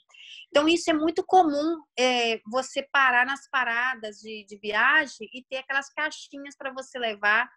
Então, 0.50 0.68
isso 0.68 0.89
é 0.89 0.94
muito 0.94 1.24
comum 1.26 1.82
é, 1.98 2.39
você 2.50 2.88
parar 2.92 3.26
nas 3.26 3.50
paradas 3.50 4.18
de, 4.18 4.46
de 4.48 4.58
viagem 4.58 5.30
e 5.34 5.44
ter 5.44 5.58
aquelas 5.58 5.89
caixinhas 5.89 6.56
para 6.58 6.74
você 6.74 6.98
levar 6.98 7.50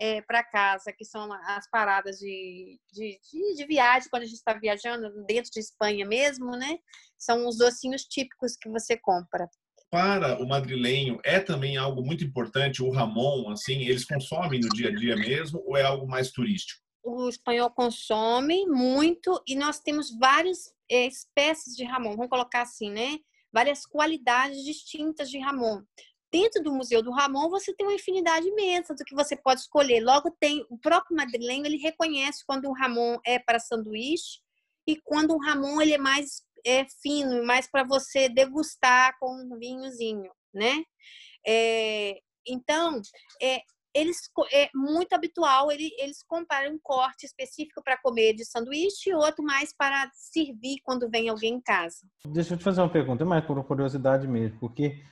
é, 0.00 0.22
para 0.22 0.44
casa, 0.44 0.92
que 0.92 1.04
são 1.04 1.32
as 1.32 1.68
paradas 1.68 2.18
de, 2.18 2.78
de, 2.92 3.18
de, 3.30 3.54
de 3.56 3.66
viagem, 3.66 4.08
quando 4.10 4.22
a 4.22 4.26
gente 4.26 4.36
está 4.36 4.54
viajando 4.54 5.10
dentro 5.26 5.50
de 5.50 5.60
Espanha 5.60 6.06
mesmo, 6.06 6.52
né? 6.52 6.78
São 7.18 7.48
os 7.48 7.58
docinhos 7.58 8.04
típicos 8.04 8.56
que 8.56 8.68
você 8.68 8.96
compra 8.96 9.48
para 9.90 10.40
o 10.40 10.46
madrilenho 10.46 11.18
é 11.24 11.40
também 11.40 11.76
algo 11.76 12.04
muito 12.04 12.22
importante 12.22 12.82
o 12.82 12.90
ramon 12.90 13.50
assim 13.50 13.80
eles 13.84 14.04
consomem 14.04 14.60
no 14.60 14.68
dia 14.68 14.90
a 14.90 14.94
dia 14.94 15.16
mesmo 15.16 15.62
ou 15.64 15.76
é 15.76 15.82
algo 15.82 16.06
mais 16.06 16.30
turístico 16.30 16.82
o 17.08 17.28
espanhol 17.28 17.70
consome 17.70 18.66
muito 18.66 19.42
e 19.46 19.56
nós 19.56 19.80
temos 19.80 20.16
várias 20.18 20.72
é, 20.90 21.06
espécies 21.06 21.74
de 21.74 21.84
Ramon, 21.84 22.16
vamos 22.16 22.30
colocar 22.30 22.62
assim, 22.62 22.90
né? 22.90 23.18
Várias 23.52 23.86
qualidades 23.86 24.64
distintas 24.64 25.30
de 25.30 25.38
Ramon. 25.38 25.82
Dentro 26.30 26.62
do 26.62 26.72
Museu 26.72 27.02
do 27.02 27.10
Ramon, 27.10 27.48
você 27.48 27.74
tem 27.74 27.86
uma 27.86 27.94
infinidade 27.94 28.46
imensa 28.46 28.94
do 28.94 29.04
que 29.04 29.14
você 29.14 29.34
pode 29.34 29.62
escolher. 29.62 30.00
Logo, 30.00 30.30
tem 30.38 30.64
o 30.68 30.76
próprio 30.76 31.16
madrilenho, 31.16 31.64
ele 31.64 31.78
reconhece 31.78 32.44
quando 32.46 32.68
o 32.68 32.74
Ramon 32.74 33.18
é 33.24 33.38
para 33.38 33.58
sanduíche 33.58 34.40
e 34.86 35.00
quando 35.00 35.34
o 35.34 35.38
Ramon 35.38 35.80
ele 35.80 35.94
é 35.94 35.98
mais 35.98 36.42
é, 36.66 36.84
fino, 37.02 37.44
mais 37.44 37.66
para 37.66 37.84
você 37.84 38.28
degustar 38.28 39.16
com 39.18 39.34
um 39.34 39.58
vinhozinho, 39.58 40.30
né? 40.52 40.82
É, 41.46 42.20
então, 42.46 43.00
é, 43.40 43.62
eles 44.00 44.30
é 44.52 44.68
muito 44.74 45.12
habitual 45.12 45.70
ele, 45.70 45.90
eles 45.98 46.22
comprarem 46.22 46.72
um 46.72 46.78
corte 46.82 47.26
específico 47.26 47.82
para 47.82 47.98
comer 47.98 48.34
de 48.34 48.44
sanduíche 48.44 49.10
e 49.10 49.14
outro 49.14 49.44
mais 49.44 49.72
para 49.72 50.10
servir 50.14 50.80
quando 50.82 51.08
vem 51.08 51.28
alguém 51.28 51.54
em 51.54 51.60
casa. 51.60 51.98
Deixa 52.26 52.54
eu 52.54 52.58
te 52.58 52.64
fazer 52.64 52.80
uma 52.80 52.90
pergunta, 52.90 53.24
mais 53.24 53.44
por 53.44 53.62
curiosidade 53.64 54.26
mesmo, 54.26 54.58
porque 54.58 55.02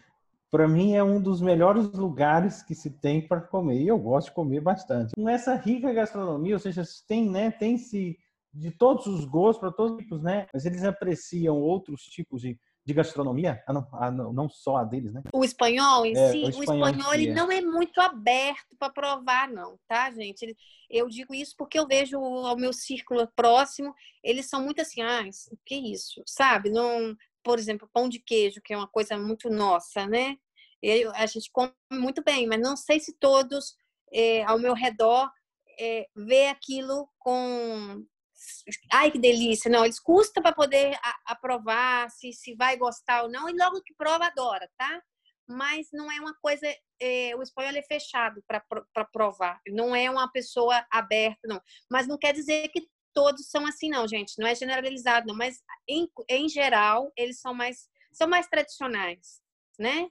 para 0.51 0.69
mim 0.69 0.95
é 0.95 1.03
um 1.03 1.21
dos 1.21 1.41
melhores 1.41 1.93
lugares 1.93 2.63
que 2.63 2.75
se 2.75 2.91
tem 2.91 3.27
para 3.27 3.41
comer 3.41 3.81
e 3.81 3.89
eu 3.89 3.99
gosto 3.99 4.29
de 4.29 4.35
comer 4.35 4.61
bastante. 4.61 5.15
Com 5.15 5.29
essa 5.29 5.55
rica 5.55 5.93
gastronomia, 5.93 6.55
ou 6.55 6.61
seja, 6.61 6.83
tem, 7.07 7.29
né, 7.29 7.51
tem 7.51 7.77
se 7.77 8.17
de 8.57 8.71
todos 8.71 9.07
os 9.07 9.25
gostos 9.25 9.61
para 9.61 9.71
todos 9.71 9.93
os 9.93 9.99
tipos, 9.99 10.23
né? 10.23 10.47
Mas 10.53 10.65
eles 10.65 10.83
apreciam 10.83 11.61
outros 11.61 12.03
tipos 12.03 12.41
de 12.41 12.59
de 12.87 12.95
gastronomia, 12.95 13.63
ah, 13.67 13.73
não, 13.73 13.89
ah, 13.93 14.11
não, 14.11 14.33
não, 14.33 14.49
só 14.49 14.77
a 14.77 14.85
deles, 14.85 15.13
né? 15.13 15.23
O 15.33 15.45
espanhol 15.45 16.07
em 16.07 16.17
é, 16.17 16.31
si, 16.31 16.45
o 16.45 16.49
espanhol, 16.49 16.85
o 16.85 16.89
espanhol 16.89 17.15
ele 17.15 17.31
é. 17.31 17.35
não 17.35 17.51
é 17.51 17.61
muito 17.61 18.01
aberto 18.01 18.77
para 18.79 18.93
provar, 18.93 19.49
não, 19.49 19.77
tá, 19.89 20.11
gente? 20.13 20.57
Eu 20.89 21.09
digo 21.09 21.35
isso 21.35 21.55
porque 21.59 21.79
eu 21.79 21.87
vejo 21.87 22.17
ao 22.17 22.57
meu 22.57 22.73
círculo 22.73 23.27
próximo, 23.35 23.93
eles 24.23 24.49
são 24.49 24.63
muito 24.63 24.81
assim, 24.81 25.03
ah, 25.03 25.25
que 25.65 25.75
isso, 25.75 26.23
sabe? 26.25 26.71
Não 26.71 27.17
por 27.47 27.61
exemplo, 27.61 27.89
pão 27.93 28.09
de 28.09 28.19
queijo, 28.19 28.61
que 28.61 28.75
é 28.75 28.77
uma 28.77 28.89
coisa 28.89 29.17
muito 29.17 29.49
nossa, 29.49 30.05
né? 30.05 30.37
Eu, 30.83 31.13
a 31.15 31.27
gente 31.27 31.49
come 31.53 31.73
muito 31.93 32.21
bem, 32.25 32.45
mas 32.45 32.61
não 32.61 32.77
sei 32.77 32.99
se 32.99 33.13
todos 33.13 33.77
é, 34.13 34.43
ao 34.43 34.59
meu 34.59 34.75
redor 34.75 35.31
é, 35.79 36.09
vê 36.17 36.49
aquilo 36.49 37.09
com 37.21 38.05
ai 38.93 39.11
que 39.11 39.19
delícia, 39.19 39.71
não, 39.71 39.85
eles 39.85 40.01
custam 40.01 40.43
para 40.43 40.55
poder 40.55 40.99
aprovar 41.25 42.11
se, 42.11 42.33
se 42.33 42.55
vai 42.55 42.77
gostar 42.77 43.23
ou 43.23 43.31
não, 43.31 43.49
e 43.49 43.53
logo 43.53 43.83
que 43.83 43.95
prova, 43.95 44.27
adora, 44.27 44.69
tá? 44.77 45.03
Mas 45.49 45.89
não 45.93 46.11
é 46.11 46.21
uma 46.21 46.35
coisa, 46.41 46.67
é, 47.01 47.35
o 47.37 47.43
espanhol 47.43 47.73
é 47.77 47.83
fechado 47.83 48.43
para 48.47 49.05
provar, 49.13 49.61
não 49.69 49.95
é 49.95 50.11
uma 50.11 50.31
pessoa 50.31 50.85
aberta, 50.91 51.41
não. 51.45 51.61
Mas 51.91 52.09
não 52.09 52.19
quer 52.19 52.33
dizer 52.33 52.69
que 52.69 52.89
todos 53.15 53.49
são 53.49 53.67
assim, 53.67 53.89
não, 53.89 54.07
gente, 54.07 54.39
não 54.39 54.47
é 54.47 54.55
generalizado, 54.55 55.27
não, 55.27 55.37
mas 55.37 55.63
em, 55.89 56.09
em 56.29 56.49
geral, 56.49 57.13
eles 57.17 57.41
são 57.41 57.55
mais, 57.55 57.89
são 58.13 58.29
mais 58.29 58.47
tradicionais, 58.47 59.41
né? 59.79 60.09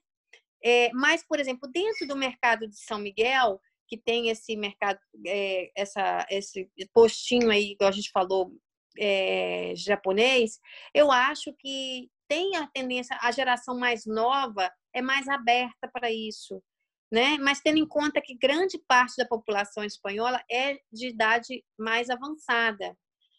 É, 0.64 0.90
mas, 0.94 1.24
por 1.28 1.40
exemplo, 1.40 1.70
dentro 1.72 2.08
do 2.08 2.16
mercado 2.16 2.68
de 2.68 2.76
São 2.78 2.98
Miguel, 2.98 3.62
que 3.88 3.98
tem 3.98 4.30
esse 4.30 4.56
mercado, 4.56 5.00
é, 5.26 5.72
essa, 5.76 6.26
esse 6.30 6.70
postinho 6.94 7.50
aí, 7.50 7.72
igual 7.72 7.90
a 7.90 7.94
gente 7.94 8.10
falou, 8.12 8.52
é, 8.98 9.74
japonês, 9.76 10.60
eu 10.94 11.12
acho 11.12 11.54
que 11.60 12.10
tem 12.28 12.56
a 12.56 12.68
tendência, 12.68 13.18
a 13.22 13.32
geração 13.32 13.78
mais 13.78 14.06
nova 14.06 14.72
é 14.94 15.02
mais 15.02 15.28
aberta 15.28 15.90
para 15.94 16.12
isso, 16.12 16.62
né? 17.12 17.38
Mas 17.38 17.62
tendo 17.62 17.78
em 17.78 17.88
conta 17.88 18.22
que 18.22 18.38
grande 18.38 18.80
parte 18.88 19.16
da 19.18 19.28
população 19.28 19.84
espanhola 19.84 20.42
é 20.50 20.78
de 20.92 21.08
idade 21.08 21.64
mais 21.78 22.10
avançada. 22.10 22.96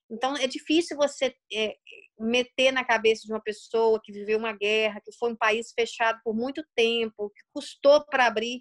Então, 0.09 0.37
é 0.37 0.47
difícil 0.47 0.97
você 0.97 1.35
é, 1.53 1.77
meter 2.19 2.71
na 2.71 2.85
cabeça 2.85 3.23
de 3.25 3.33
uma 3.33 3.43
pessoa 3.43 4.01
que 4.03 4.13
viveu 4.13 4.39
uma 4.39 4.53
guerra, 4.53 5.01
que 5.05 5.11
foi 5.19 5.33
um 5.33 5.37
país 5.37 5.73
fechado 5.73 6.21
por 6.23 6.35
muito 6.35 6.65
tempo, 6.77 7.31
que 7.31 7.43
custou 7.53 8.05
para 8.07 8.27
abrir 8.27 8.61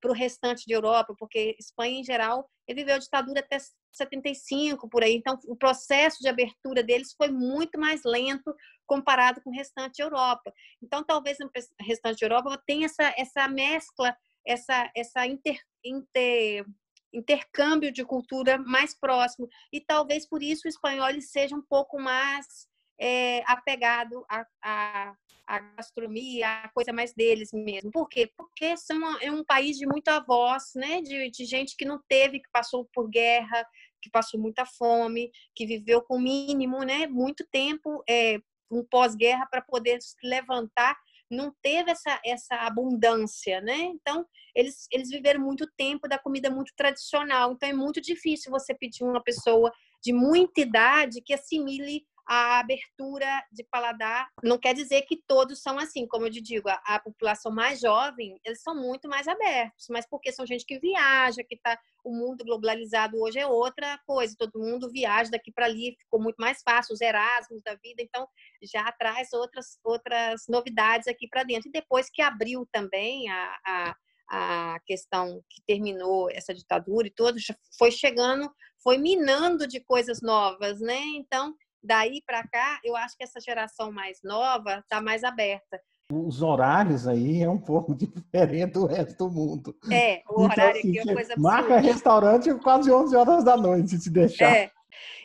para 0.00 0.10
o 0.10 0.14
restante 0.14 0.64
de 0.66 0.72
Europa, 0.72 1.14
porque 1.18 1.56
Espanha, 1.58 2.00
em 2.00 2.04
geral, 2.04 2.48
ele 2.66 2.80
viveu 2.80 2.96
a 2.96 2.98
ditadura 2.98 3.40
até 3.40 3.58
75, 3.92 4.88
por 4.88 5.02
aí. 5.02 5.14
Então, 5.14 5.38
o 5.46 5.56
processo 5.56 6.18
de 6.20 6.28
abertura 6.28 6.82
deles 6.82 7.14
foi 7.16 7.30
muito 7.30 7.78
mais 7.78 8.02
lento 8.04 8.54
comparado 8.86 9.40
com 9.42 9.50
o 9.50 9.54
restante 9.54 9.98
da 9.98 10.04
Europa. 10.04 10.52
Então, 10.82 11.04
talvez 11.04 11.38
no 11.38 11.50
restante 11.80 12.20
da 12.20 12.26
Europa 12.26 12.62
tenha 12.66 12.86
essa, 12.86 13.14
essa 13.16 13.48
mescla, 13.48 14.16
essa, 14.46 14.90
essa 14.94 15.26
inter, 15.26 15.58
inter, 15.84 16.64
intercâmbio 17.12 17.92
de 17.92 18.04
cultura 18.04 18.58
mais 18.58 18.98
próximo. 18.98 19.48
E 19.72 19.80
talvez 19.80 20.28
por 20.28 20.42
isso 20.42 20.66
o 20.66 20.68
espanhol 20.68 21.08
seja 21.20 21.54
um 21.54 21.62
pouco 21.62 21.98
mais 21.98 22.68
é, 23.00 23.42
apegado 23.46 24.24
à, 24.62 25.14
à, 25.46 25.58
gastronomia, 25.58 26.48
a 26.48 26.68
coisa 26.70 26.92
mais 26.92 27.12
deles 27.14 27.50
mesmo. 27.52 27.90
Por 27.90 28.08
quê? 28.08 28.30
Porque 28.36 28.76
são, 28.76 29.20
é 29.20 29.30
um 29.30 29.44
país 29.44 29.76
de 29.76 29.86
muita 29.86 30.20
voz, 30.20 30.72
né? 30.74 31.00
De, 31.00 31.30
de 31.30 31.44
gente 31.44 31.76
que 31.76 31.84
não 31.84 32.00
teve, 32.08 32.40
que 32.40 32.50
passou 32.52 32.88
por 32.92 33.08
guerra, 33.08 33.66
que 34.02 34.10
passou 34.10 34.40
muita 34.40 34.64
fome, 34.66 35.30
que 35.54 35.66
viveu 35.66 36.02
com 36.02 36.18
mínimo, 36.18 36.82
né? 36.82 37.06
Muito 37.06 37.46
tempo, 37.50 38.02
é, 38.08 38.38
um 38.70 38.84
pós-guerra 38.84 39.46
para 39.46 39.62
poder 39.62 40.00
se 40.02 40.16
levantar 40.22 40.96
não 41.30 41.54
teve 41.62 41.90
essa, 41.90 42.20
essa 42.24 42.54
abundância, 42.56 43.60
né? 43.60 43.76
Então, 43.76 44.26
eles, 44.54 44.86
eles 44.90 45.08
viveram 45.08 45.40
muito 45.40 45.66
tempo 45.76 46.08
da 46.08 46.18
comida 46.18 46.50
muito 46.50 46.72
tradicional. 46.76 47.52
Então, 47.52 47.68
é 47.68 47.72
muito 47.72 48.00
difícil 48.00 48.50
você 48.50 48.74
pedir 48.74 49.04
uma 49.04 49.22
pessoa 49.22 49.72
de 50.02 50.12
muita 50.12 50.60
idade 50.60 51.22
que 51.22 51.34
assimile 51.34 52.04
a 52.26 52.58
abertura 52.58 53.26
de 53.52 53.64
paladar 53.64 54.28
não 54.42 54.58
quer 54.58 54.74
dizer 54.74 55.02
que 55.02 55.22
todos 55.26 55.60
são 55.60 55.78
assim, 55.78 56.06
como 56.06 56.26
eu 56.26 56.30
te 56.30 56.40
digo, 56.40 56.68
a, 56.68 56.80
a, 56.86 57.00
população 57.00 57.52
mais 57.52 57.80
jovem, 57.80 58.38
eles 58.44 58.62
são 58.62 58.74
muito 58.74 59.08
mais 59.08 59.28
abertos, 59.28 59.86
mas 59.90 60.06
porque 60.08 60.32
são 60.32 60.46
gente 60.46 60.64
que 60.64 60.78
viaja, 60.78 61.44
que 61.44 61.56
tá 61.56 61.78
o 62.04 62.12
mundo 62.12 62.44
globalizado 62.44 63.18
hoje 63.18 63.38
é 63.38 63.46
outra 63.46 63.98
coisa, 64.06 64.36
todo 64.38 64.58
mundo 64.58 64.90
viaja 64.90 65.30
daqui 65.30 65.52
para 65.52 65.66
ali, 65.66 65.96
ficou 65.98 66.20
muito 66.20 66.36
mais 66.36 66.62
fácil, 66.62 66.94
os 66.94 67.00
Erasmus 67.00 67.62
da 67.62 67.74
vida, 67.76 68.02
então 68.02 68.26
já 68.62 68.90
traz 68.92 69.32
outras 69.32 69.78
outras 69.82 70.44
novidades 70.48 71.08
aqui 71.08 71.26
para 71.28 71.44
dentro. 71.44 71.68
E 71.68 71.72
depois 71.72 72.10
que 72.10 72.20
abriu 72.20 72.66
também 72.70 73.30
a, 73.30 73.58
a 73.66 73.96
a 74.28 74.80
questão 74.86 75.42
que 75.50 75.62
terminou 75.66 76.30
essa 76.30 76.54
ditadura 76.54 77.06
e 77.06 77.10
tudo, 77.10 77.38
foi 77.78 77.90
chegando, 77.90 78.50
foi 78.82 78.98
minando 78.98 79.66
de 79.66 79.80
coisas 79.80 80.20
novas, 80.20 80.80
né? 80.80 81.00
Então, 81.16 81.54
daí 81.84 82.22
para 82.26 82.46
cá, 82.48 82.80
eu 82.82 82.96
acho 82.96 83.16
que 83.16 83.24
essa 83.24 83.40
geração 83.40 83.92
mais 83.92 84.18
nova 84.24 84.78
está 84.78 85.00
mais 85.00 85.22
aberta. 85.22 85.80
Os 86.12 86.42
horários 86.42 87.06
aí 87.06 87.42
é 87.42 87.48
um 87.48 87.58
pouco 87.58 87.94
diferente 87.94 88.72
do 88.72 88.86
resto 88.86 89.28
do 89.28 89.30
mundo. 89.30 89.76
É, 89.90 90.22
o 90.28 90.32
então, 90.32 90.44
horário 90.44 90.78
assim, 90.78 90.90
aqui 90.90 90.98
é 90.98 91.02
uma 91.02 91.14
coisa 91.14 91.32
absurda. 91.32 91.56
Marca 91.56 91.80
restaurante 91.80 92.54
quase 92.56 92.92
11 92.92 93.16
horas 93.16 93.44
da 93.44 93.56
noite, 93.56 93.98
se 93.98 94.10
deixar. 94.10 94.54
É. 94.54 94.70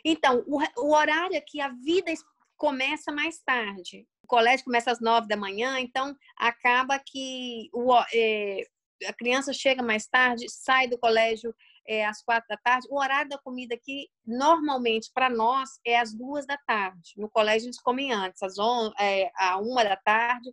Então, 0.04 0.42
o, 0.46 0.58
o 0.78 0.94
horário 0.94 1.36
aqui, 1.36 1.60
a 1.60 1.68
vida 1.68 2.12
começa 2.56 3.12
mais 3.12 3.40
tarde. 3.40 4.06
O 4.22 4.26
colégio 4.26 4.64
começa 4.64 4.90
às 4.90 5.00
9 5.00 5.26
da 5.26 5.36
manhã, 5.36 5.80
então 5.80 6.14
acaba 6.36 6.98
que 7.04 7.68
o, 7.72 7.94
é, 8.14 8.62
a 9.06 9.12
criança 9.12 9.52
chega 9.52 9.82
mais 9.82 10.06
tarde, 10.06 10.46
sai 10.48 10.86
do 10.88 10.98
colégio 10.98 11.54
é, 11.86 12.06
às 12.06 12.22
quatro 12.22 12.46
da 12.48 12.56
tarde. 12.56 12.86
O 12.90 12.98
horário 12.98 13.28
da 13.28 13.38
comida 13.38 13.74
aqui, 13.74 14.08
normalmente, 14.26 15.10
para 15.12 15.28
nós, 15.28 15.68
é 15.84 15.98
às 15.98 16.14
duas 16.14 16.46
da 16.46 16.56
tarde. 16.58 17.14
No 17.16 17.28
colégio, 17.30 17.66
eles 17.66 17.80
comem 17.80 18.12
antes, 18.12 18.42
às 18.42 18.58
on, 18.58 18.90
é, 18.98 19.30
à 19.36 19.58
uma 19.58 19.82
da 19.84 19.96
tarde. 19.96 20.50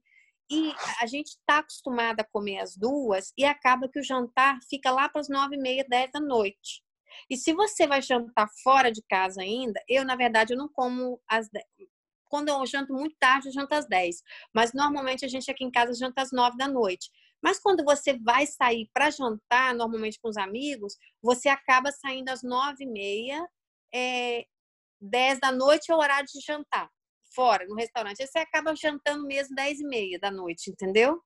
E 0.49 0.73
a 1.01 1.05
gente 1.05 1.27
está 1.27 1.57
acostumada 1.57 2.21
a 2.21 2.25
comer 2.25 2.59
às 2.59 2.77
duas 2.77 3.33
e 3.37 3.43
acaba 3.43 3.89
que 3.89 3.99
o 3.99 4.03
jantar 4.03 4.57
fica 4.69 4.89
lá 4.91 5.09
para 5.09 5.19
as 5.19 5.27
nove 5.27 5.55
e 5.55 5.59
meia, 5.59 5.85
dez 5.89 6.09
da 6.11 6.21
noite. 6.21 6.81
E 7.29 7.35
se 7.35 7.53
você 7.53 7.85
vai 7.85 8.01
jantar 8.01 8.47
fora 8.63 8.91
de 8.91 9.01
casa 9.09 9.41
ainda, 9.41 9.81
eu, 9.87 10.05
na 10.05 10.15
verdade, 10.15 10.53
eu 10.53 10.57
não 10.57 10.69
como 10.69 11.19
às 11.27 11.49
dez. 11.49 11.65
Quando 12.29 12.49
eu 12.49 12.65
janto 12.65 12.93
muito 12.93 13.15
tarde, 13.19 13.47
eu 13.47 13.53
janto 13.53 13.73
às 13.73 13.87
dez. 13.87 14.21
Mas 14.53 14.73
normalmente 14.73 15.25
a 15.25 15.27
gente 15.27 15.49
aqui 15.49 15.63
em 15.63 15.71
casa 15.71 15.93
janta 15.93 16.21
às 16.21 16.31
nove 16.31 16.57
da 16.57 16.67
noite. 16.67 17.09
Mas 17.47 17.62
quando 17.62 17.81
você 17.81 18.19
vai 18.19 18.45
sair 18.45 18.89
para 18.93 19.10
jantar, 19.10 19.73
normalmente 19.73 20.19
com 20.21 20.27
os 20.27 20.36
amigos, 20.36 20.97
você 21.23 21.47
acaba 21.47 21.93
saindo 21.93 22.27
às 22.27 22.43
nove 22.43 22.83
e 22.83 22.86
meia, 22.86 23.41
é, 23.95 24.43
dez 24.99 25.39
da 25.39 25.49
noite 25.49 25.89
é 25.89 25.95
o 25.95 25.97
horário 25.97 26.27
de 26.27 26.41
jantar, 26.45 26.89
fora, 27.33 27.65
no 27.65 27.75
restaurante. 27.75 28.17
Você 28.17 28.39
acaba 28.39 28.75
jantando 28.75 29.25
mesmo 29.25 29.55
dez 29.55 29.79
e 29.79 29.88
meia 29.88 30.19
da 30.19 30.29
noite, 30.29 30.69
entendeu? 30.69 31.21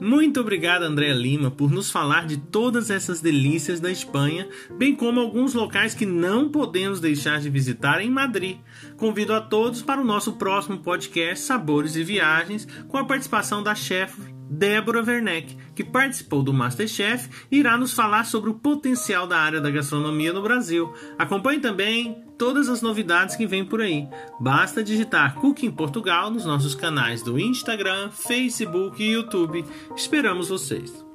Muito 0.00 0.40
obrigado, 0.40 0.84
Andréa 0.84 1.12
Lima, 1.12 1.50
por 1.50 1.70
nos 1.70 1.90
falar 1.90 2.26
de 2.26 2.38
todas 2.38 2.88
essas 2.88 3.20
delícias 3.20 3.80
da 3.80 3.90
Espanha, 3.90 4.48
bem 4.78 4.96
como 4.96 5.20
alguns 5.20 5.52
locais 5.52 5.94
que 5.94 6.06
não 6.06 6.50
podemos 6.50 7.00
deixar 7.00 7.38
de 7.38 7.50
visitar 7.50 8.00
em 8.00 8.08
Madrid. 8.08 8.60
Convido 8.96 9.34
a 9.34 9.42
todos 9.42 9.82
para 9.82 10.00
o 10.00 10.04
nosso 10.04 10.38
próximo 10.38 10.78
podcast 10.78 11.44
Sabores 11.44 11.96
e 11.96 12.02
Viagens, 12.02 12.64
com 12.88 12.96
a 12.96 13.04
participação 13.04 13.62
da 13.62 13.74
chefe 13.74 14.37
Débora 14.50 15.02
Werneck, 15.02 15.56
que 15.74 15.84
participou 15.84 16.42
do 16.42 16.52
Masterchef 16.52 17.28
irá 17.50 17.76
nos 17.76 17.92
falar 17.92 18.24
sobre 18.24 18.50
o 18.50 18.54
potencial 18.54 19.26
da 19.26 19.38
área 19.38 19.60
da 19.60 19.70
gastronomia 19.70 20.32
no 20.32 20.42
Brasil. 20.42 20.92
Acompanhe 21.18 21.60
também 21.60 22.24
todas 22.38 22.68
as 22.68 22.80
novidades 22.80 23.36
que 23.36 23.46
vêm 23.46 23.64
por 23.64 23.80
aí. 23.80 24.06
Basta 24.40 24.82
digitar 24.82 25.34
Cooking 25.34 25.72
Portugal 25.72 26.30
nos 26.30 26.44
nossos 26.44 26.74
canais 26.74 27.22
do 27.22 27.38
Instagram, 27.38 28.10
Facebook 28.10 29.02
e 29.02 29.12
YouTube. 29.12 29.64
Esperamos 29.96 30.48
vocês! 30.48 31.07